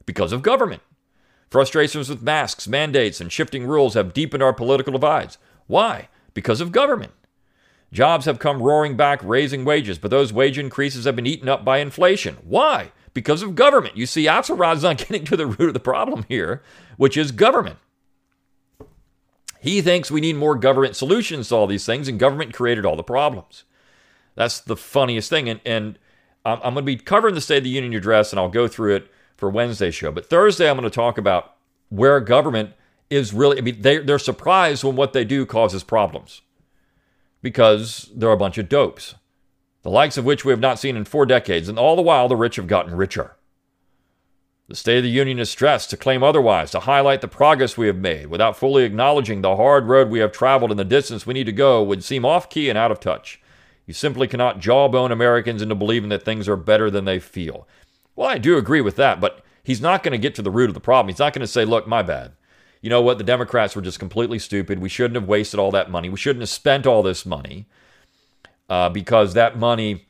Because 0.06 0.32
of 0.32 0.44
government. 0.44 0.84
Frustrations 1.50 2.10
with 2.10 2.22
masks, 2.22 2.68
mandates, 2.68 3.20
and 3.22 3.32
shifting 3.32 3.66
rules 3.66 3.94
have 3.94 4.14
deepened 4.14 4.44
our 4.44 4.54
political 4.54 4.94
divides. 4.94 5.38
Why? 5.68 6.10
Because 6.34 6.62
of 6.62 6.72
government. 6.72 7.14
Jobs 7.92 8.26
have 8.26 8.40
come 8.40 8.62
roaring 8.62 8.98
back, 8.98 9.24
raising 9.24 9.64
wages, 9.64 9.98
but 9.98 10.12
those 10.12 10.34
wage 10.34 10.58
increases 10.58 11.06
have 11.06 11.16
been 11.16 11.26
eaten 11.26 11.48
up 11.48 11.64
by 11.64 11.78
inflation. 11.78 12.38
Why? 12.44 12.92
Because 13.14 13.42
of 13.42 13.56
government. 13.56 13.96
You 13.96 14.06
see, 14.06 14.26
Axelrod's 14.26 14.84
not 14.84 14.98
getting 15.00 15.24
to 15.26 15.38
the 15.38 15.48
root 15.48 15.70
of 15.70 15.74
the 15.74 15.80
problem 15.80 16.26
here, 16.28 16.62
which 16.98 17.16
is 17.16 17.32
government. 17.32 17.78
He 19.66 19.82
thinks 19.82 20.12
we 20.12 20.22
need 20.22 20.36
more 20.36 20.54
government 20.54 20.96
solutions 20.96 21.50
to 21.50 21.56
all 21.56 21.66
these 21.66 21.88
things, 21.88 22.08
and 22.08 22.20
government 22.20 22.54
created 22.54 22.86
all 22.86 22.96
the 22.96 23.02
problems. 23.02 23.64
That's 24.36 24.60
the 24.60 24.76
funniest 24.76 25.28
thing. 25.28 25.50
And, 25.50 25.60
and 25.66 25.98
I'm, 26.46 26.58
I'm 26.58 26.76
going 26.76 26.76
to 26.76 26.82
be 26.84 26.98
covering 26.98 27.34
the 27.34 27.42
State 27.42 27.58
of 27.58 27.64
the 27.64 27.72
Union 27.72 27.96
address, 27.96 28.32
and 28.32 28.40
I'll 28.40 28.48
go 28.48 28.68
through 28.68 28.98
it 28.98 29.12
for 29.36 29.50
Wednesday's 29.50 29.96
show. 29.96 30.12
But 30.12 30.28
Thursday, 30.30 30.70
I'm 30.70 30.78
going 30.78 30.88
to 30.88 30.94
talk 30.94 31.18
about 31.18 31.56
where 31.90 32.20
government 32.20 32.74
is 33.10 33.34
really, 33.34 33.58
I 33.58 33.62
mean, 33.62 33.82
they, 33.82 33.98
they're 33.98 34.20
surprised 34.20 34.84
when 34.84 34.96
what 34.96 35.14
they 35.14 35.26
do 35.26 35.48
causes 35.48 35.84
problems 35.84 36.44
because 37.42 38.12
they're 38.16 38.30
a 38.30 38.38
bunch 38.38 38.60
of 38.60 38.70
dopes, 38.70 39.16
the 39.82 39.90
likes 39.90 40.16
of 40.16 40.26
which 40.26 40.46
we 40.46 40.52
have 40.52 40.60
not 40.60 40.78
seen 40.78 40.96
in 40.96 41.06
four 41.06 41.26
decades. 41.26 41.68
And 41.68 41.80
all 41.80 41.96
the 41.96 42.04
while, 42.04 42.28
the 42.28 42.36
rich 42.36 42.58
have 42.58 42.68
gotten 42.68 42.94
richer. 42.94 43.36
The 44.68 44.76
State 44.76 44.98
of 44.98 45.04
the 45.04 45.10
Union 45.10 45.38
is 45.38 45.52
stressed 45.52 45.92
to 45.92 45.98
claim 45.98 46.24
otherwise, 46.24 46.72
to 46.72 46.80
highlight 46.80 47.22
the 47.22 47.28
progress 47.28 47.78
we 47.78 47.86
have 47.86 47.98
made 47.98 48.28
without 48.28 48.58
fully 48.58 48.84
acknowledging 48.84 49.42
the 49.42 49.56
hard 49.56 49.88
road 49.88 50.10
we 50.10 50.20
have 50.20 50.32
traveled 50.32 50.72
and 50.72 50.80
the 50.80 50.84
distance 50.84 51.28
we 51.28 51.36
need 51.36 51.44
to 51.44 51.52
go 51.52 51.84
would 51.84 52.04
seem 52.04 52.26
off 52.26 52.50
key 52.50 52.68
and 52.68 52.78
out 52.78 52.90
of 52.90 53.00
touch. 53.00 53.40
You 53.86 53.94
simply 53.94 54.28
cannot 54.28 54.60
jawbone 54.60 55.12
Americans 55.12 55.62
into 55.62 55.76
believing 55.76 56.10
that 56.10 56.24
things 56.24 56.50
are 56.50 56.56
better 56.56 56.90
than 56.90 57.06
they 57.06 57.20
feel. 57.20 57.68
Well, 58.16 58.28
I 58.28 58.40
do 58.40 58.58
agree 58.58 58.82
with 58.82 58.96
that, 58.96 59.22
but 59.22 59.44
he's 59.64 59.82
not 59.82 60.02
going 60.02 60.14
to 60.14 60.18
get 60.18 60.34
to 60.36 60.42
the 60.42 60.50
root 60.50 60.72
of 60.72 60.74
the 60.74 60.80
problem. 60.80 61.14
He's 61.14 61.20
not 61.20 61.34
going 61.34 61.42
to 61.42 61.48
say, 61.48 61.64
look, 61.64 61.86
my 61.88 62.02
bad. 62.02 62.32
You 62.82 62.90
know 62.90 63.04
what? 63.04 63.20
The 63.20 63.24
Democrats 63.24 63.76
were 63.76 63.84
just 63.84 64.00
completely 64.00 64.40
stupid. 64.40 64.80
We 64.80 64.90
shouldn't 64.90 65.16
have 65.16 65.28
wasted 65.28 65.60
all 65.60 65.70
that 65.72 65.92
money. 65.92 66.10
We 66.10 66.18
shouldn't 66.18 66.42
have 66.42 66.50
spent 66.50 66.88
all 66.88 67.04
this 67.04 67.24
money 67.24 67.68
uh, 68.68 68.90
because 68.90 69.36
that 69.36 69.60
money 69.60 70.08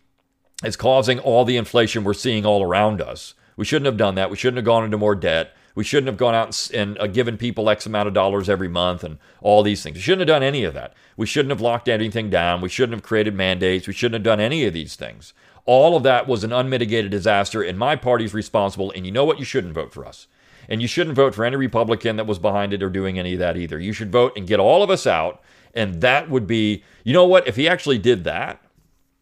is 0.63 0.77
causing 0.77 1.19
all 1.19 1.43
the 1.43 1.57
inflation 1.57 2.05
we're 2.05 2.13
seeing 2.13 2.45
all 2.45 2.63
around 2.63 3.01
us. 3.01 3.33
We 3.55 3.65
shouldn't 3.65 3.85
have 3.85 3.97
done 3.97 4.15
that. 4.15 4.29
We 4.29 4.37
shouldn't 4.37 4.57
have 4.57 4.65
gone 4.65 4.83
into 4.83 4.97
more 4.97 5.15
debt. 5.15 5.53
We 5.75 5.83
shouldn't 5.83 6.07
have 6.07 6.17
gone 6.17 6.33
out 6.33 6.69
and, 6.73 6.97
uh, 6.99 7.07
given 7.07 7.37
people 7.37 7.69
X 7.69 7.85
amount 7.85 8.07
of 8.07 8.13
dollars 8.13 8.49
every 8.49 8.69
month 8.69 9.03
and 9.03 9.17
all 9.41 9.61
these 9.61 9.83
things. 9.83 9.95
We 9.95 10.01
shouldn't 10.01 10.27
have 10.27 10.35
done 10.35 10.43
any 10.43 10.63
of 10.63 10.73
that. 10.73 10.93
We 11.17 11.25
shouldn't 11.25 11.51
have 11.51 11.61
locked 11.61 11.89
anything 11.89 12.29
down. 12.29 12.61
We 12.61 12.69
shouldn't 12.69 12.93
have 12.93 13.03
created 13.03 13.33
mandates. 13.33 13.87
We 13.87 13.93
shouldn't 13.93 14.15
have 14.15 14.23
done 14.23 14.39
any 14.39 14.65
of 14.65 14.73
these 14.73 14.95
things. 14.95 15.33
All 15.65 15.97
of 15.97 16.03
that 16.03 16.27
was 16.27 16.43
an 16.43 16.53
unmitigated 16.53 17.11
disaster, 17.11 17.61
and 17.61 17.77
my 17.77 17.95
party's 17.95 18.33
responsible. 18.33 18.91
And 18.91 19.05
you 19.05 19.11
know 19.11 19.25
what? 19.25 19.39
You 19.39 19.45
shouldn't 19.45 19.73
vote 19.73 19.91
for 19.91 20.05
us. 20.05 20.27
And 20.69 20.81
you 20.81 20.87
shouldn't 20.87 21.15
vote 21.15 21.35
for 21.35 21.43
any 21.43 21.55
Republican 21.55 22.15
that 22.15 22.27
was 22.27 22.39
behind 22.39 22.73
it 22.73 22.81
or 22.81 22.89
doing 22.89 23.19
any 23.19 23.33
of 23.33 23.39
that 23.39 23.57
either. 23.57 23.79
You 23.79 23.93
should 23.93 24.11
vote 24.11 24.33
and 24.35 24.47
get 24.47 24.59
all 24.59 24.81
of 24.81 24.89
us 24.89 25.05
out. 25.05 25.41
And 25.73 26.01
that 26.01 26.29
would 26.29 26.47
be, 26.47 26.83
you 27.03 27.13
know 27.13 27.25
what? 27.25 27.47
If 27.47 27.55
he 27.55 27.67
actually 27.67 27.97
did 27.97 28.23
that, 28.23 28.61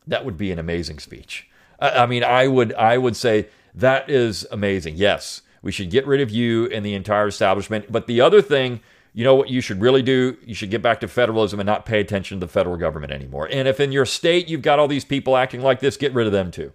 that 0.06 0.24
would 0.24 0.38
be 0.38 0.52
an 0.52 0.60
amazing 0.60 1.00
speech. 1.00 1.48
I, 1.80 2.04
I 2.04 2.06
mean, 2.06 2.24
I 2.24 2.48
would, 2.48 2.74
I 2.74 2.98
would 2.98 3.16
say 3.16 3.48
that 3.76 4.10
is 4.10 4.46
amazing. 4.52 4.96
Yes, 4.98 5.42
we 5.62 5.72
should 5.72 5.90
get 5.90 6.06
rid 6.06 6.22
of 6.22 6.30
you 6.30 6.68
and 6.68 6.86
the 6.86 6.94
entire 6.94 7.28
establishment. 7.28 7.92
But 7.92 8.08
the 8.08 8.22
other 8.22 8.42
thing, 8.42 8.82
you 9.14 9.24
know 9.24 9.36
what 9.36 9.50
you 9.50 9.62
should 9.62 9.82
really 9.82 10.02
do? 10.02 10.38
You 10.46 10.56
should 10.56 10.72
get 10.72 10.82
back 10.82 11.00
to 11.02 11.08
federalism 11.08 11.60
and 11.60 11.68
not 11.68 11.86
pay 11.86 12.00
attention 12.00 12.40
to 12.40 12.46
the 12.46 12.52
federal 12.52 12.78
government 12.78 13.14
anymore. 13.14 13.48
And 13.52 13.68
if 13.68 13.80
in 13.80 13.92
your 13.92 14.06
state 14.06 14.48
you've 14.48 14.62
got 14.62 14.80
all 14.80 14.88
these 14.88 15.06
people 15.06 15.38
acting 15.38 15.62
like 15.62 15.80
this, 15.80 15.98
get 15.98 16.14
rid 16.14 16.28
of 16.28 16.34
them 16.34 16.52
too. 16.52 16.74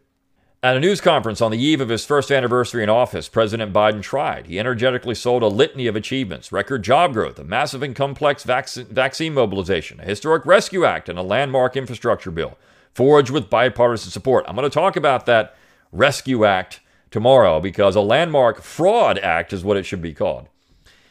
At 0.61 0.77
a 0.77 0.81
news 0.81 1.01
conference 1.01 1.41
on 1.41 1.53
the 1.53 1.63
eve 1.63 1.81
of 1.81 1.89
his 1.89 2.05
first 2.05 2.33
anniversary 2.33 2.83
in 2.83 2.89
office, 2.89 3.29
President 3.29 3.73
Biden 3.73 4.03
tried. 4.03 4.47
He 4.47 4.59
energetically 4.59 5.15
sold 5.15 5.45
a 5.45 5.47
litany 5.47 5.87
of 5.87 5.95
achievements 5.95 6.51
record 6.51 6.83
job 6.83 7.13
growth, 7.13 7.39
a 7.39 7.45
massive 7.45 7.81
and 7.81 7.95
complex 7.95 8.43
vaccine 8.43 9.35
mobilization, 9.35 10.01
a 10.01 10.05
historic 10.05 10.45
rescue 10.45 10.85
act, 10.85 11.09
and 11.09 11.17
a 11.17 11.23
landmark 11.23 11.77
infrastructure 11.77 12.33
bill, 12.33 12.59
forged 12.93 13.31
with 13.31 13.49
bipartisan 13.49 14.11
support. 14.11 14.45
I'm 14.49 14.57
going 14.57 14.69
to 14.69 14.75
talk 14.75 14.97
about 14.97 15.27
that 15.27 15.55
rescue 15.93 16.45
act 16.45 16.81
tomorrow 17.11 17.61
because 17.61 17.97
a 17.97 18.01
landmark 18.01 18.63
fraud 18.63 19.19
act 19.19 19.53
is 19.53 19.65
what 19.65 19.77
it 19.77 19.85
should 19.85 20.03
be 20.03 20.15
called. 20.15 20.49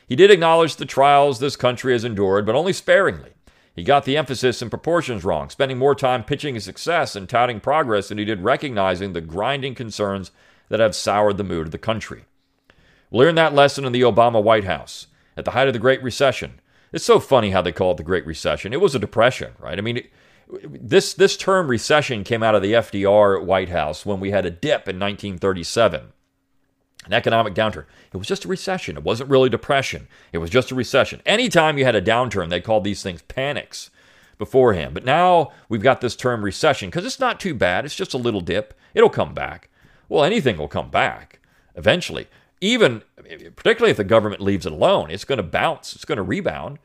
He 0.07 0.15
did 0.15 0.31
acknowledge 0.31 0.75
the 0.75 0.86
trials 0.86 1.39
this 1.39 1.55
country 1.55 1.93
has 1.93 2.03
endured, 2.03 2.45
but 2.45 2.55
only 2.55 2.73
sparingly. 2.73 3.31
He 3.75 3.83
got 3.83 4.05
the 4.05 4.17
emphasis 4.17 4.62
and 4.62 4.71
proportions 4.71 5.23
wrong, 5.23 5.49
spending 5.49 5.77
more 5.77 5.93
time 5.93 6.23
pitching 6.23 6.55
his 6.55 6.63
success 6.63 7.15
and 7.15 7.29
touting 7.29 7.60
progress 7.60 8.10
than 8.10 8.17
he 8.17 8.25
did 8.25 8.41
recognizing 8.41 9.13
the 9.13 9.21
grinding 9.21 9.75
concerns 9.75 10.31
that 10.69 10.79
have 10.79 10.95
soured 10.95 11.38
the 11.38 11.43
mood 11.43 11.67
of 11.67 11.71
the 11.71 11.77
country. 11.77 12.25
Learned 13.12 13.38
that 13.38 13.53
lesson 13.53 13.86
in 13.86 13.91
the 13.91 14.01
Obama 14.01 14.41
White 14.41 14.63
House 14.63 15.07
at 15.36 15.45
the 15.45 15.51
height 15.51 15.67
of 15.67 15.73
the 15.73 15.79
Great 15.79 16.01
Recession. 16.01 16.60
It's 16.91 17.05
so 17.05 17.19
funny 17.19 17.51
how 17.51 17.62
they 17.62 17.71
call 17.71 17.91
it 17.91 17.97
the 17.97 18.03
Great 18.03 18.25
Recession. 18.25 18.73
It 18.73 18.81
was 18.81 18.95
a 18.95 18.99
depression, 18.99 19.51
right? 19.60 19.77
I 19.77 19.81
mean, 19.81 19.97
it, 19.97 20.12
this 20.63 21.13
this 21.13 21.36
term 21.36 21.67
recession 21.67 22.23
came 22.23 22.43
out 22.43 22.55
of 22.55 22.62
the 22.62 22.73
FDR 22.73 23.43
White 23.43 23.69
House 23.69 24.05
when 24.05 24.19
we 24.19 24.31
had 24.31 24.45
a 24.45 24.51
dip 24.51 24.88
in 24.88 24.99
1937 24.99 26.13
an 27.07 27.13
economic 27.13 27.55
downturn. 27.55 27.86
It 28.13 28.17
was 28.17 28.27
just 28.27 28.45
a 28.45 28.49
recession. 28.49 28.97
It 28.97 29.03
wasn't 29.03 29.29
really 29.29 29.49
depression. 29.49 30.07
It 30.33 30.38
was 30.39 30.49
just 30.49 30.71
a 30.71 30.75
recession. 30.75 31.21
Anytime 31.25 31.77
you 31.77 31.86
had 31.86 31.95
a 31.95 32.01
downturn, 32.01 32.49
they 32.49 32.62
called 32.62 32.83
these 32.83 33.01
things 33.01 33.21
panics 33.23 33.89
beforehand. 34.38 34.93
But 34.93 35.05
now 35.05 35.51
we've 35.69 35.81
got 35.81 36.01
this 36.01 36.15
term 36.15 36.43
recession 36.43 36.89
because 36.89 37.05
it's 37.05 37.19
not 37.19 37.39
too 37.39 37.55
bad. 37.55 37.86
It's 37.86 37.95
just 37.95 38.13
a 38.13 38.17
little 38.17 38.41
dip. 38.41 38.73
It'll 38.93 39.10
come 39.10 39.33
back. 39.33 39.69
Well, 40.10 40.23
anything 40.23 40.57
will 40.57 40.67
come 40.67 40.89
back 40.89 41.39
eventually. 41.75 42.27
Even 42.60 43.03
particularly 43.55 43.91
if 43.91 43.97
the 43.97 44.03
government 44.03 44.41
leaves 44.41 44.65
it 44.65 44.71
alone, 44.71 45.10
it's 45.10 45.25
going 45.25 45.38
to 45.38 45.43
bounce. 45.43 45.95
It's 45.95 46.05
going 46.05 46.17
to 46.17 46.23
rebound. 46.23 46.79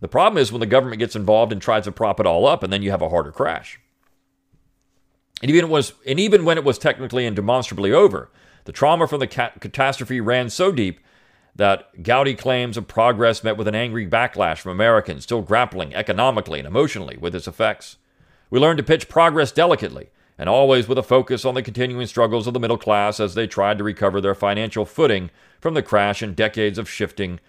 The 0.00 0.08
problem 0.08 0.40
is 0.40 0.50
when 0.50 0.60
the 0.60 0.66
government 0.66 0.98
gets 0.98 1.16
involved 1.16 1.52
and 1.52 1.60
tries 1.60 1.84
to 1.84 1.92
prop 1.92 2.20
it 2.20 2.26
all 2.26 2.46
up, 2.46 2.62
and 2.62 2.72
then 2.72 2.82
you 2.82 2.90
have 2.90 3.02
a 3.02 3.08
harder 3.08 3.32
crash. 3.32 3.78
And 5.42 5.50
even, 5.50 5.68
was, 5.68 5.92
and 6.06 6.18
even 6.18 6.44
when 6.44 6.58
it 6.58 6.64
was 6.64 6.78
technically 6.78 7.26
and 7.26 7.36
demonstrably 7.36 7.92
over, 7.92 8.30
the 8.64 8.72
trauma 8.72 9.06
from 9.06 9.20
the 9.20 9.26
catastrophe 9.26 10.20
ran 10.20 10.50
so 10.50 10.72
deep 10.72 11.00
that 11.56 12.02
gaudy 12.02 12.34
claims 12.34 12.76
of 12.76 12.88
progress 12.88 13.42
met 13.42 13.56
with 13.56 13.68
an 13.68 13.74
angry 13.74 14.06
backlash 14.06 14.58
from 14.58 14.72
Americans 14.72 15.24
still 15.24 15.42
grappling 15.42 15.94
economically 15.94 16.58
and 16.58 16.68
emotionally 16.68 17.16
with 17.16 17.34
its 17.34 17.48
effects. 17.48 17.96
We 18.50 18.58
learned 18.58 18.78
to 18.78 18.84
pitch 18.84 19.08
progress 19.08 19.52
delicately 19.52 20.10
and 20.38 20.48
always 20.48 20.88
with 20.88 20.96
a 20.96 21.02
focus 21.02 21.44
on 21.44 21.54
the 21.54 21.62
continuing 21.62 22.06
struggles 22.06 22.46
of 22.46 22.54
the 22.54 22.60
middle 22.60 22.78
class 22.78 23.20
as 23.20 23.34
they 23.34 23.46
tried 23.46 23.78
to 23.78 23.84
recover 23.84 24.20
their 24.20 24.34
financial 24.34 24.86
footing 24.86 25.30
from 25.60 25.74
the 25.74 25.82
crash 25.82 26.22
and 26.22 26.34
decades 26.34 26.78
of 26.78 26.88
shifting 26.88 27.40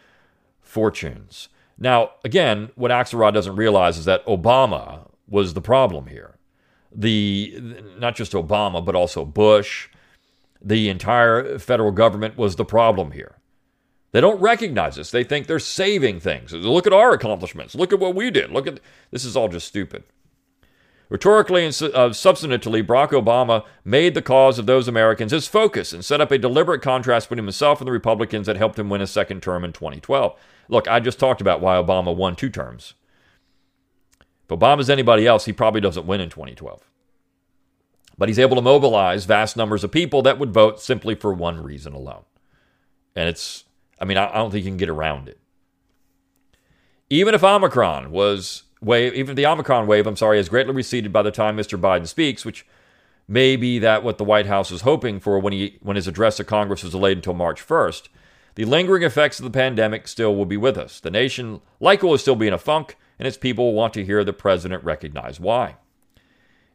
fortunes. 0.60 1.48
Now, 1.82 2.12
again, 2.24 2.70
what 2.76 2.92
Axelrod 2.92 3.34
doesn't 3.34 3.56
realize 3.56 3.98
is 3.98 4.06
that 4.06 4.24
Obama 4.28 5.10
was 5.28 5.56
the 5.56 5.62
problem 5.62 6.06
here. 6.06 6.38
The 6.94 7.60
not 7.98 8.16
just 8.16 8.34
Obama, 8.34 8.86
but 8.86 8.94
also 8.94 9.26
Bush, 9.26 9.90
the 10.62 10.90
entire 10.90 11.58
federal 11.58 11.92
government 11.92 12.38
was 12.38 12.56
the 12.56 12.66
problem 12.66 13.14
here. 13.14 13.38
They 14.12 14.22
don't 14.22 14.40
recognize 14.40 14.98
this. 14.98 15.10
They 15.10 15.24
think 15.24 15.48
they're 15.48 15.58
saving 15.58 16.20
things. 16.20 16.54
Look 16.54 16.86
at 16.86 16.94
our 16.94 17.14
accomplishments. 17.14 17.74
Look 17.74 17.92
at 17.92 18.00
what 18.00 18.14
we 18.14 18.30
did. 18.30 18.52
Look 18.52 18.68
at 18.68 18.80
this 19.10 19.26
is 19.26 19.36
all 19.36 19.48
just 19.48 19.68
stupid. 19.68 20.04
Rhetorically 21.12 21.66
and 21.66 21.74
uh, 21.74 22.10
substantively, 22.12 22.82
Barack 22.82 23.10
Obama 23.10 23.66
made 23.84 24.14
the 24.14 24.22
cause 24.22 24.58
of 24.58 24.66
those 24.66 24.88
Americans 24.88 25.34
his 25.34 25.46
focus 25.46 25.92
and 25.92 26.06
set 26.06 26.22
up 26.22 26.32
a 26.32 26.38
deliberate 26.38 26.82
contrast 26.82 27.28
between 27.28 27.44
himself 27.44 27.82
and 27.82 27.88
the 27.90 27.92
Republicans 27.92 28.48
that 28.48 28.56
helped 28.56 28.80
him 28.80 28.90
win 28.90 29.02
a 29.02 29.08
second 29.08 29.44
term 29.44 29.66
in 29.66 29.74
2012. 29.74 30.40
Look, 30.70 30.88
I 30.88 31.02
just 31.02 31.20
talked 31.20 31.42
about 31.42 31.60
why 31.60 31.76
Obama 31.76 32.16
won 32.16 32.38
two 32.38 32.50
terms. 32.50 32.94
If 34.22 34.58
Obama's 34.58 34.90
anybody 34.90 35.28
else, 35.28 35.44
he 35.44 35.52
probably 35.52 35.82
doesn't 35.82 36.08
win 36.08 36.22
in 36.22 36.30
2012. 36.30 36.82
But 38.18 38.30
he's 38.30 38.40
able 38.40 38.56
to 38.56 38.62
mobilize 38.62 39.26
vast 39.26 39.58
numbers 39.58 39.84
of 39.84 39.92
people 39.92 40.22
that 40.22 40.40
would 40.40 40.54
vote 40.54 40.80
simply 40.80 41.16
for 41.16 41.34
one 41.34 41.62
reason 41.62 41.92
alone. 41.92 42.24
And 43.18 43.28
it's, 43.28 43.66
I 44.00 44.06
mean, 44.06 44.16
I, 44.16 44.34
don't 44.34 44.50
think 44.50 44.64
you 44.64 44.72
can 44.72 44.78
get 44.78 44.88
around 44.88 45.28
it. 45.28 45.42
Even 47.10 47.36
if 47.36 47.44
Omicron 47.44 48.12
was 48.12 48.64
wave, 48.82 49.14
even 49.14 49.36
the 49.36 49.46
Omicron 49.46 49.88
wave, 49.88 50.08
I'm 50.08 50.16
sorry, 50.16 50.38
has 50.38 50.50
greatly 50.50 50.74
receded 50.74 51.14
by 51.14 51.22
the 51.22 51.32
time 51.32 51.58
Mr. 51.58 51.80
Biden 51.80 52.08
speaks, 52.08 52.44
which 52.46 52.66
may 53.28 53.56
be 53.56 53.80
that 53.80 54.04
what 54.04 54.18
the 54.18 54.24
White 54.24 54.48
House 54.48 54.72
was 54.72 54.82
hoping 54.82 55.20
for 55.20 55.40
when 55.40 55.54
he 55.54 55.78
when 55.82 55.96
his 55.96 56.08
address 56.08 56.38
to 56.38 56.44
Congress 56.44 56.84
was 56.84 56.92
delayed 56.92 57.18
until 57.18 57.34
March 57.34 57.66
1st. 57.66 58.10
The 58.56 58.66
lingering 58.66 59.04
effects 59.04 59.40
of 59.40 59.46
the 59.46 59.50
pandemic 59.50 60.08
still 60.08 60.36
will 60.36 60.46
be 60.46 60.58
with 60.58 60.78
us. 60.78 61.00
The 61.00 61.10
nation, 61.10 61.62
like 61.80 62.04
will 62.04 62.18
still 62.18 62.36
be 62.36 62.48
in 62.48 62.54
a 62.54 62.58
funk, 62.58 62.98
and 63.18 63.28
its 63.28 63.38
people 63.38 63.74
want 63.74 63.94
to 63.94 64.04
hear 64.04 64.24
the 64.24 64.34
president 64.34 64.84
recognize 64.84 65.40
why. 65.40 65.76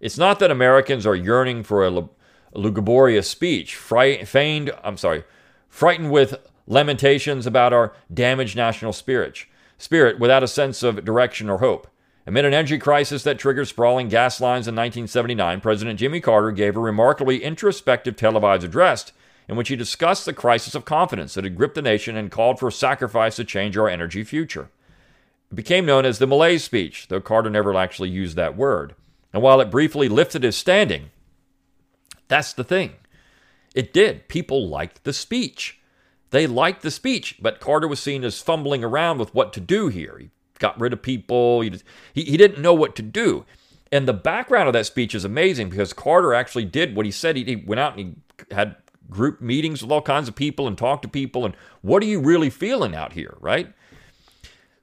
It's 0.01 0.16
not 0.16 0.38
that 0.38 0.51
Americans 0.51 1.07
are 1.07 1.14
yearning 1.14 1.62
for 1.64 1.87
a, 1.87 2.09
lugubrious 2.55 3.29
speech, 3.29 3.77
feigned, 3.77 4.71
I'm 4.83 4.97
sorry, 4.97 5.25
frightened 5.69 6.11
with 6.11 6.37
lamentations 6.66 7.47
about 7.47 7.73
our 7.73 7.92
damaged 8.12 8.57
national 8.57 8.92
spirit, 8.92 9.45
spirit 9.77 10.19
without 10.19 10.42
a 10.42 10.49
sense 10.49 10.83
of 10.83 11.05
direction 11.05 11.51
or 11.51 11.59
hope. 11.59 11.87
Amid 12.29 12.45
an 12.45 12.55
energy 12.55 12.79
crisis 12.79 13.23
that 13.23 13.39
triggered 13.39 13.69
sprawling 13.69 14.09
gas 14.09 14.41
lines 14.41 14.67
in 14.67 14.75
1979, 14.75 15.61
President 15.61 15.99
Jimmy 15.99 16.21
Carter 16.21 16.51
gave 16.51 16.77
a 16.77 16.81
remarkably 16.81 17.45
introspective 17.45 18.17
televised 18.17 18.65
address 18.65 19.12
in 19.49 19.55
which 19.55 19.69
he 19.69 19.77
discussed 19.77 20.25
the 20.25 20.33
crisis 20.33 20.75
of 20.75 20.85
confidence 20.85 21.35
that 21.35 21.45
had 21.45 21.57
gripped 21.57 21.77
the 21.77 21.83
nation 21.83 22.17
and 22.17 22.33
called 22.33 22.59
for 22.59 22.69
sacrifice 22.69 23.37
to 23.37 23.45
change 23.45 23.77
our 23.77 23.89
energy 23.89 24.25
future. 24.25 24.71
It 25.53 25.55
became 25.55 25.87
known 25.87 26.05
as 26.05 26.19
the 26.19 26.27
Malaise 26.27 26.65
speech, 26.65 27.07
though 27.07 27.21
Carter 27.21 27.49
never 27.49 27.77
actually 27.77 28.11
used 28.11 28.37
that 28.37 28.57
word. 28.57 28.97
And 29.33 29.41
while 29.41 29.61
it 29.61 29.71
briefly 29.71 30.09
lifted 30.09 30.43
his 30.43 30.57
standing, 30.57 31.11
that's 32.27 32.53
the 32.53 32.65
thing. 32.65 32.95
It 33.73 33.93
did. 33.93 34.27
People 34.27 34.69
liked 34.69 35.05
the 35.05 35.12
speech. 35.12 35.79
They 36.31 36.49
liked 36.49 36.83
the 36.83 36.91
speech, 36.91 37.39
but 37.41 37.61
Carter 37.61 37.87
was 37.87 38.01
seen 38.01 38.25
as 38.25 38.43
fumbling 38.43 38.83
around 38.83 39.19
with 39.19 39.33
what 39.33 39.53
to 39.53 39.61
do 39.61 39.87
here. 39.87 40.19
He 40.19 40.31
got 40.59 40.79
rid 40.81 40.92
of 40.92 41.03
people. 41.03 41.61
He, 41.61 41.73
he, 42.14 42.25
he 42.25 42.37
didn't 42.37 42.62
know 42.62 42.75
what 42.75 42.97
to 42.97 43.03
do. 43.03 43.45
And 43.92 44.09
the 44.09 44.12
background 44.12 44.69
of 44.69 44.73
that 44.73 44.87
speech 44.87 45.14
is 45.14 45.25
amazing 45.25 45.71
because 45.71 45.92
Carter 45.92 46.35
actually 46.35 46.64
did 46.64 46.97
what 46.97 47.07
he 47.07 47.12
said. 47.12 47.37
He, 47.37 47.45
he 47.45 47.57
went 47.57 47.81
out 47.81 47.97
and 47.97 48.16
he 48.49 48.55
had 48.55 48.77
group 49.09 49.40
meetings 49.40 49.83
with 49.83 49.92
all 49.92 50.03
kinds 50.03 50.29
of 50.29 50.35
people 50.35 50.66
and 50.66 50.77
talked 50.77 51.03
to 51.03 51.09
people. 51.09 51.45
And 51.45 51.55
what 51.83 52.03
are 52.03 52.07
you 52.07 52.21
really 52.21 52.51
feeling 52.51 52.95
out 52.95 53.12
here, 53.12 53.37
right? 53.40 53.73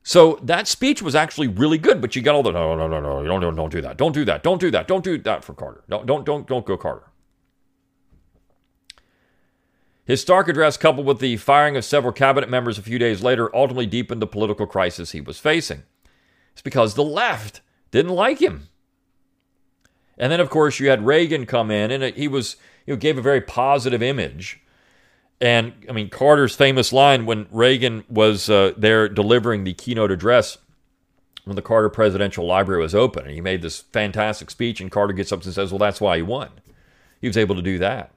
So 0.03 0.39
that 0.43 0.67
speech 0.67 1.01
was 1.01 1.15
actually 1.15 1.47
really 1.47 1.77
good, 1.77 2.01
but 2.01 2.15
you 2.15 2.21
got 2.21 2.35
all 2.35 2.43
the 2.43 2.51
no, 2.51 2.75
no, 2.75 2.87
no, 2.87 2.99
no, 2.99 3.25
don't, 3.25 3.41
don't, 3.41 3.55
don't 3.55 3.71
do 3.71 3.81
that, 3.81 3.97
don't 3.97 4.11
do 4.13 4.25
that, 4.25 4.43
don't 4.43 4.59
do 4.59 4.69
that, 4.71 4.87
don't 4.87 5.03
do 5.03 5.17
that 5.19 5.43
for 5.43 5.53
Carter. 5.53 5.83
Don't, 5.87 6.05
don't, 6.05 6.25
don't, 6.25 6.45
don't 6.45 6.65
go 6.65 6.75
Carter. 6.75 7.03
His 10.05 10.21
stark 10.21 10.47
address, 10.47 10.75
coupled 10.75 11.05
with 11.05 11.19
the 11.19 11.37
firing 11.37 11.77
of 11.77 11.85
several 11.85 12.11
cabinet 12.11 12.49
members 12.49 12.77
a 12.77 12.83
few 12.83 12.99
days 12.99 13.23
later, 13.23 13.55
ultimately 13.55 13.85
deepened 13.85 14.21
the 14.21 14.27
political 14.27 14.67
crisis 14.67 15.11
he 15.11 15.21
was 15.21 15.39
facing. 15.39 15.83
It's 16.51 16.61
because 16.61 16.95
the 16.95 17.03
left 17.03 17.61
didn't 17.91 18.11
like 18.11 18.39
him. 18.39 18.67
And 20.17 20.31
then, 20.31 20.39
of 20.39 20.49
course, 20.49 20.79
you 20.79 20.89
had 20.89 21.05
Reagan 21.05 21.45
come 21.45 21.71
in, 21.71 21.89
and 21.89 22.15
he 22.15 22.27
was, 22.27 22.57
you 22.85 22.93
know, 22.93 22.99
gave 22.99 23.17
a 23.17 23.21
very 23.21 23.41
positive 23.41 24.03
image 24.03 24.63
and 25.43 25.73
I 25.89 25.91
mean, 25.91 26.09
Carter's 26.09 26.55
famous 26.55 26.93
line 26.93 27.25
when 27.25 27.47
Reagan 27.51 28.05
was 28.07 28.49
uh, 28.49 28.71
there 28.77 29.09
delivering 29.09 29.65
the 29.65 29.73
keynote 29.73 30.09
address 30.09 30.57
when 31.43 31.57
the 31.57 31.61
Carter 31.61 31.89
Presidential 31.89 32.45
Library 32.45 32.81
was 32.81 32.95
open, 32.95 33.25
and 33.25 33.33
he 33.33 33.41
made 33.41 33.61
this 33.61 33.81
fantastic 33.81 34.49
speech, 34.49 34.79
and 34.79 34.89
Carter 34.89 35.11
gets 35.11 35.33
up 35.33 35.43
and 35.43 35.53
says, 35.53 35.69
Well, 35.69 35.79
that's 35.79 35.99
why 35.99 36.15
he 36.15 36.23
won. 36.23 36.49
He 37.19 37.27
was 37.27 37.35
able 37.35 37.55
to 37.55 37.61
do 37.61 37.77
that. 37.79 38.12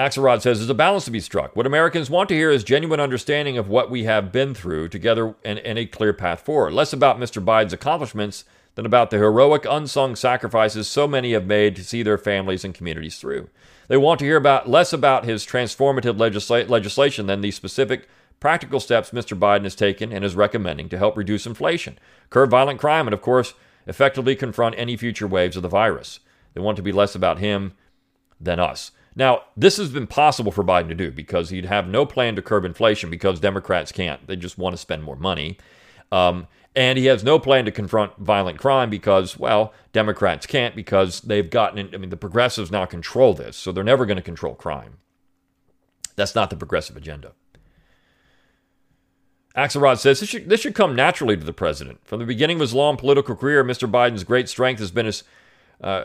Axelrod 0.00 0.40
says 0.40 0.58
there's 0.58 0.70
a 0.70 0.74
balance 0.74 1.04
to 1.04 1.10
be 1.10 1.20
struck. 1.20 1.54
What 1.54 1.66
Americans 1.66 2.08
want 2.08 2.30
to 2.30 2.34
hear 2.34 2.50
is 2.50 2.64
genuine 2.64 3.00
understanding 3.00 3.58
of 3.58 3.68
what 3.68 3.90
we 3.90 4.04
have 4.04 4.32
been 4.32 4.54
through 4.54 4.88
together 4.88 5.34
and, 5.44 5.58
and 5.58 5.78
a 5.78 5.84
clear 5.84 6.14
path 6.14 6.40
forward. 6.40 6.72
Less 6.72 6.94
about 6.94 7.18
Mr. 7.18 7.44
Biden's 7.44 7.74
accomplishments 7.74 8.44
than 8.76 8.86
about 8.86 9.10
the 9.10 9.18
heroic, 9.18 9.66
unsung 9.68 10.16
sacrifices 10.16 10.88
so 10.88 11.06
many 11.06 11.32
have 11.32 11.46
made 11.46 11.76
to 11.76 11.84
see 11.84 12.02
their 12.02 12.16
families 12.16 12.64
and 12.64 12.74
communities 12.74 13.18
through. 13.18 13.50
They 13.88 13.98
want 13.98 14.20
to 14.20 14.24
hear 14.24 14.38
about 14.38 14.70
less 14.70 14.94
about 14.94 15.26
his 15.26 15.44
transformative 15.44 16.16
legisla- 16.16 16.68
legislation 16.68 17.26
than 17.26 17.42
the 17.42 17.50
specific 17.50 18.08
practical 18.38 18.80
steps 18.80 19.10
Mr. 19.10 19.38
Biden 19.38 19.64
has 19.64 19.74
taken 19.74 20.12
and 20.12 20.24
is 20.24 20.34
recommending 20.34 20.88
to 20.88 20.98
help 20.98 21.14
reduce 21.14 21.46
inflation, 21.46 21.98
curb 22.30 22.50
violent 22.50 22.80
crime, 22.80 23.06
and 23.06 23.12
of 23.12 23.20
course, 23.20 23.52
effectively 23.86 24.34
confront 24.34 24.78
any 24.78 24.96
future 24.96 25.26
waves 25.26 25.56
of 25.56 25.62
the 25.62 25.68
virus. 25.68 26.20
They 26.54 26.60
want 26.62 26.76
to 26.76 26.82
be 26.82 26.92
less 26.92 27.14
about 27.14 27.38
him 27.38 27.74
than 28.40 28.58
us. 28.58 28.92
Now, 29.16 29.42
this 29.56 29.76
has 29.76 29.90
been 29.90 30.06
possible 30.06 30.52
for 30.52 30.62
Biden 30.62 30.88
to 30.88 30.94
do 30.94 31.10
because 31.10 31.50
he'd 31.50 31.64
have 31.64 31.88
no 31.88 32.06
plan 32.06 32.36
to 32.36 32.42
curb 32.42 32.64
inflation 32.64 33.10
because 33.10 33.40
Democrats 33.40 33.92
can't. 33.92 34.26
They 34.26 34.36
just 34.36 34.58
want 34.58 34.74
to 34.74 34.78
spend 34.78 35.02
more 35.02 35.16
money. 35.16 35.58
Um, 36.12 36.46
and 36.76 36.98
he 36.98 37.06
has 37.06 37.24
no 37.24 37.38
plan 37.38 37.64
to 37.64 37.72
confront 37.72 38.16
violent 38.18 38.58
crime 38.58 38.90
because, 38.90 39.36
well, 39.38 39.74
Democrats 39.92 40.46
can't 40.46 40.76
because 40.76 41.20
they've 41.22 41.50
gotten, 41.50 41.92
I 41.92 41.98
mean, 41.98 42.10
the 42.10 42.16
progressives 42.16 42.70
now 42.70 42.84
control 42.84 43.34
this, 43.34 43.56
so 43.56 43.72
they're 43.72 43.82
never 43.82 44.06
going 44.06 44.16
to 44.16 44.22
control 44.22 44.54
crime. 44.54 44.98
That's 46.14 46.34
not 46.34 46.50
the 46.50 46.56
progressive 46.56 46.96
agenda. 46.96 47.32
Axelrod 49.56 49.98
says 49.98 50.20
this 50.20 50.28
should, 50.28 50.48
this 50.48 50.60
should 50.60 50.76
come 50.76 50.94
naturally 50.94 51.36
to 51.36 51.42
the 51.42 51.52
president. 51.52 52.06
From 52.06 52.20
the 52.20 52.24
beginning 52.26 52.58
of 52.58 52.60
his 52.60 52.74
long 52.74 52.96
political 52.96 53.34
career, 53.34 53.64
Mr. 53.64 53.90
Biden's 53.90 54.22
great 54.22 54.48
strength 54.48 54.78
has 54.78 54.92
been 54.92 55.06
his 55.06 55.24
uh, 55.80 56.04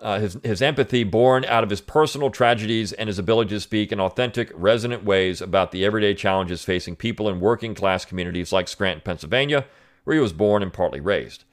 uh, 0.00 0.20
his, 0.20 0.38
his 0.42 0.62
empathy 0.62 1.04
born 1.04 1.44
out 1.44 1.64
of 1.64 1.70
his 1.70 1.80
personal 1.80 2.30
tragedies 2.30 2.92
and 2.92 3.08
his 3.08 3.18
ability 3.18 3.50
to 3.50 3.60
speak 3.60 3.92
in 3.92 4.00
authentic, 4.00 4.50
resonant 4.54 5.04
ways 5.04 5.40
about 5.40 5.72
the 5.72 5.84
everyday 5.84 6.14
challenges 6.14 6.64
facing 6.64 6.96
people 6.96 7.28
in 7.28 7.40
working 7.40 7.74
class 7.74 8.04
communities 8.04 8.52
like 8.52 8.68
Scranton, 8.68 9.02
Pennsylvania, 9.04 9.64
where 10.04 10.14
he 10.14 10.22
was 10.22 10.32
born 10.32 10.62
and 10.62 10.72
partly 10.72 11.00
raised. 11.00 11.44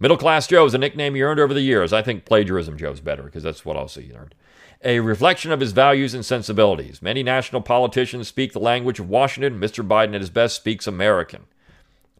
Middle 0.00 0.16
Class 0.16 0.46
Joe 0.46 0.64
is 0.64 0.74
a 0.74 0.78
nickname 0.78 1.14
he 1.14 1.22
earned 1.22 1.40
over 1.40 1.52
the 1.52 1.60
years. 1.60 1.92
I 1.92 2.02
think 2.02 2.24
Plagiarism 2.24 2.76
Joe's 2.76 3.00
better 3.00 3.24
because 3.24 3.42
that's 3.42 3.64
what 3.64 3.76
I 3.76 3.80
also 3.80 4.00
he 4.00 4.12
earned. 4.12 4.34
A 4.84 5.00
reflection 5.00 5.50
of 5.50 5.58
his 5.58 5.72
values 5.72 6.14
and 6.14 6.24
sensibilities. 6.24 7.02
Many 7.02 7.24
national 7.24 7.62
politicians 7.62 8.28
speak 8.28 8.52
the 8.52 8.60
language 8.60 9.00
of 9.00 9.08
Washington. 9.08 9.58
Mr. 9.58 9.86
Biden, 9.86 10.14
at 10.14 10.20
his 10.20 10.30
best, 10.30 10.54
speaks 10.54 10.86
American. 10.86 11.46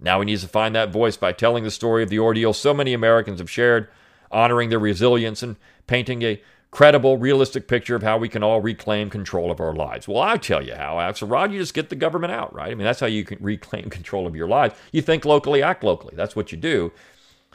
Now 0.00 0.20
he 0.20 0.26
needs 0.26 0.42
to 0.42 0.48
find 0.48 0.74
that 0.74 0.90
voice 0.90 1.16
by 1.16 1.33
telling 1.33 1.62
the 1.62 1.70
story 1.70 2.02
of 2.02 2.09
the 2.09 2.18
ordeal 2.18 2.52
so 2.52 2.74
many 2.74 2.92
Americans 2.92 3.38
have 3.38 3.50
shared 3.50 3.88
honoring 4.31 4.71
their 4.71 4.79
resilience 4.79 5.43
and 5.43 5.57
painting 5.87 6.23
a 6.23 6.41
credible, 6.71 7.17
realistic 7.17 7.67
picture 7.67 7.97
of 7.97 8.03
how 8.03 8.19
we 8.19 8.29
can 8.29 8.43
all 8.43 8.61
reclaim 8.61 9.09
control 9.09 9.51
of 9.51 9.61
our 9.61 9.75
lives. 9.75 10.07
Well, 10.07 10.21
I'll 10.21 10.38
tell 10.38 10.64
you 10.64 10.75
how, 10.75 10.97
Axelrod. 10.97 11.53
You 11.53 11.59
just 11.59 11.75
get 11.75 11.88
the 11.88 11.97
government 11.97 12.33
out, 12.33 12.55
right? 12.55 12.71
I 12.71 12.75
mean, 12.75 12.85
that's 12.85 13.01
how 13.01 13.07
you 13.07 13.25
can 13.25 13.38
reclaim 13.41 13.91
control 13.91 14.27
of 14.27 14.37
your 14.37 14.49
lives. 14.49 14.75
You 14.93 15.03
think 15.03 15.25
locally, 15.25 15.62
act 15.62 15.83
locally. 15.83 16.14
That's 16.17 16.37
what 16.37 16.53
you 16.53 16.59
do. 16.59 16.93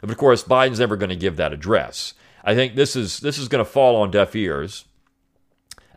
But 0.00 0.10
of 0.10 0.16
course, 0.18 0.44
Biden's 0.44 0.80
never 0.80 0.96
going 0.96 1.10
to 1.10 1.16
give 1.16 1.36
that 1.36 1.52
address. 1.52 2.14
I 2.44 2.54
think 2.54 2.74
this 2.74 2.94
is 2.94 3.20
this 3.20 3.38
is 3.38 3.48
going 3.48 3.64
to 3.64 3.70
fall 3.70 3.96
on 3.96 4.10
deaf 4.10 4.36
ears. 4.36 4.84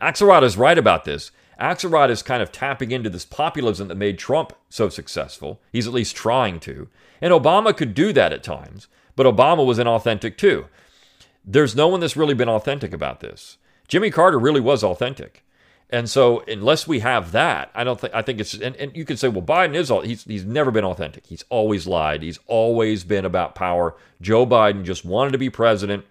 Axelrod 0.00 0.44
is 0.44 0.56
right 0.56 0.78
about 0.78 1.04
this. 1.04 1.30
Axelrod 1.60 2.08
is 2.08 2.22
kind 2.22 2.40
of 2.40 2.52
tapping 2.52 2.92
into 2.92 3.10
this 3.10 3.24
populism 3.26 3.88
that 3.88 3.96
made 3.96 4.18
Trump 4.18 4.52
so 4.70 4.88
successful. 4.88 5.60
He's 5.72 5.88
at 5.88 5.92
least 5.92 6.14
trying 6.16 6.60
to. 6.60 6.88
And 7.20 7.32
Obama 7.32 7.76
could 7.76 7.94
do 7.94 8.12
that 8.12 8.32
at 8.32 8.44
times. 8.44 8.86
But 9.18 9.26
Obama 9.26 9.66
was 9.66 9.80
inauthentic 9.80 10.36
too. 10.36 10.66
There's 11.44 11.74
no 11.74 11.88
one 11.88 11.98
that's 11.98 12.16
really 12.16 12.34
been 12.34 12.48
authentic 12.48 12.92
about 12.92 13.18
this. 13.18 13.58
Jimmy 13.88 14.12
Carter 14.12 14.38
really 14.38 14.60
was 14.60 14.84
authentic. 14.84 15.44
And 15.90 16.08
so 16.08 16.44
unless 16.46 16.86
we 16.86 17.00
have 17.00 17.32
that, 17.32 17.72
I 17.74 17.82
don't 17.82 18.00
think 18.00 18.14
I 18.14 18.22
think 18.22 18.38
it's 18.38 18.54
and, 18.54 18.76
and 18.76 18.96
you 18.96 19.04
could 19.04 19.18
say, 19.18 19.26
well, 19.26 19.42
Biden 19.42 19.74
is 19.74 19.90
all 19.90 20.02
he's 20.02 20.22
he's 20.22 20.44
never 20.44 20.70
been 20.70 20.84
authentic. 20.84 21.26
He's 21.26 21.44
always 21.48 21.84
lied. 21.84 22.22
He's 22.22 22.38
always 22.46 23.02
been 23.02 23.24
about 23.24 23.56
power. 23.56 23.96
Joe 24.20 24.46
Biden 24.46 24.84
just 24.84 25.04
wanted 25.04 25.32
to 25.32 25.38
be 25.38 25.50
president 25.50 26.04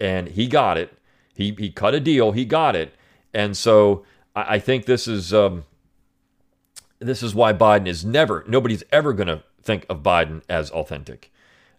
and 0.00 0.26
he 0.26 0.48
got 0.48 0.76
it. 0.76 0.92
He 1.36 1.54
he 1.56 1.70
cut 1.70 1.94
a 1.94 2.00
deal, 2.00 2.32
he 2.32 2.44
got 2.44 2.74
it. 2.74 2.96
And 3.32 3.56
so 3.56 4.04
I, 4.34 4.56
I 4.56 4.58
think 4.58 4.86
this 4.86 5.06
is 5.06 5.32
um, 5.32 5.66
this 6.98 7.22
is 7.22 7.32
why 7.32 7.52
Biden 7.52 7.86
is 7.86 8.04
never 8.04 8.44
nobody's 8.48 8.82
ever 8.90 9.12
gonna 9.12 9.44
think 9.62 9.86
of 9.88 10.02
Biden 10.02 10.42
as 10.48 10.72
authentic. 10.72 11.30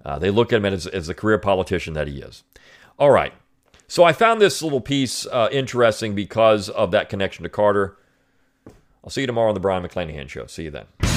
Uh, 0.06 0.20
they 0.20 0.30
look 0.30 0.54
at 0.54 0.58
him 0.58 0.66
as, 0.66 0.86
as 0.88 1.08
the 1.08 1.16
career 1.16 1.40
politician 1.40 1.94
that 1.96 2.08
he 2.08 2.20
is. 2.20 2.44
All 3.00 3.12
right. 3.12 3.34
So 3.88 4.04
I 4.04 4.14
found 4.14 4.40
this 4.40 4.62
little 4.62 4.82
piece 4.82 5.26
uh, 5.28 5.50
interesting 5.52 6.16
because 6.16 6.70
of 6.70 6.92
that 6.92 7.10
connection 7.10 7.44
to 7.44 7.50
Carter. 7.50 7.98
I'll 9.04 9.10
see 9.10 9.22
you 9.22 9.28
tomorrow 9.28 9.50
on 9.50 9.54
the 9.54 9.60
Brion 9.60 9.84
McClanahan 9.84 10.30
Show. 10.30 10.48
See 10.48 10.64
you 10.64 10.72
then. 10.72 11.15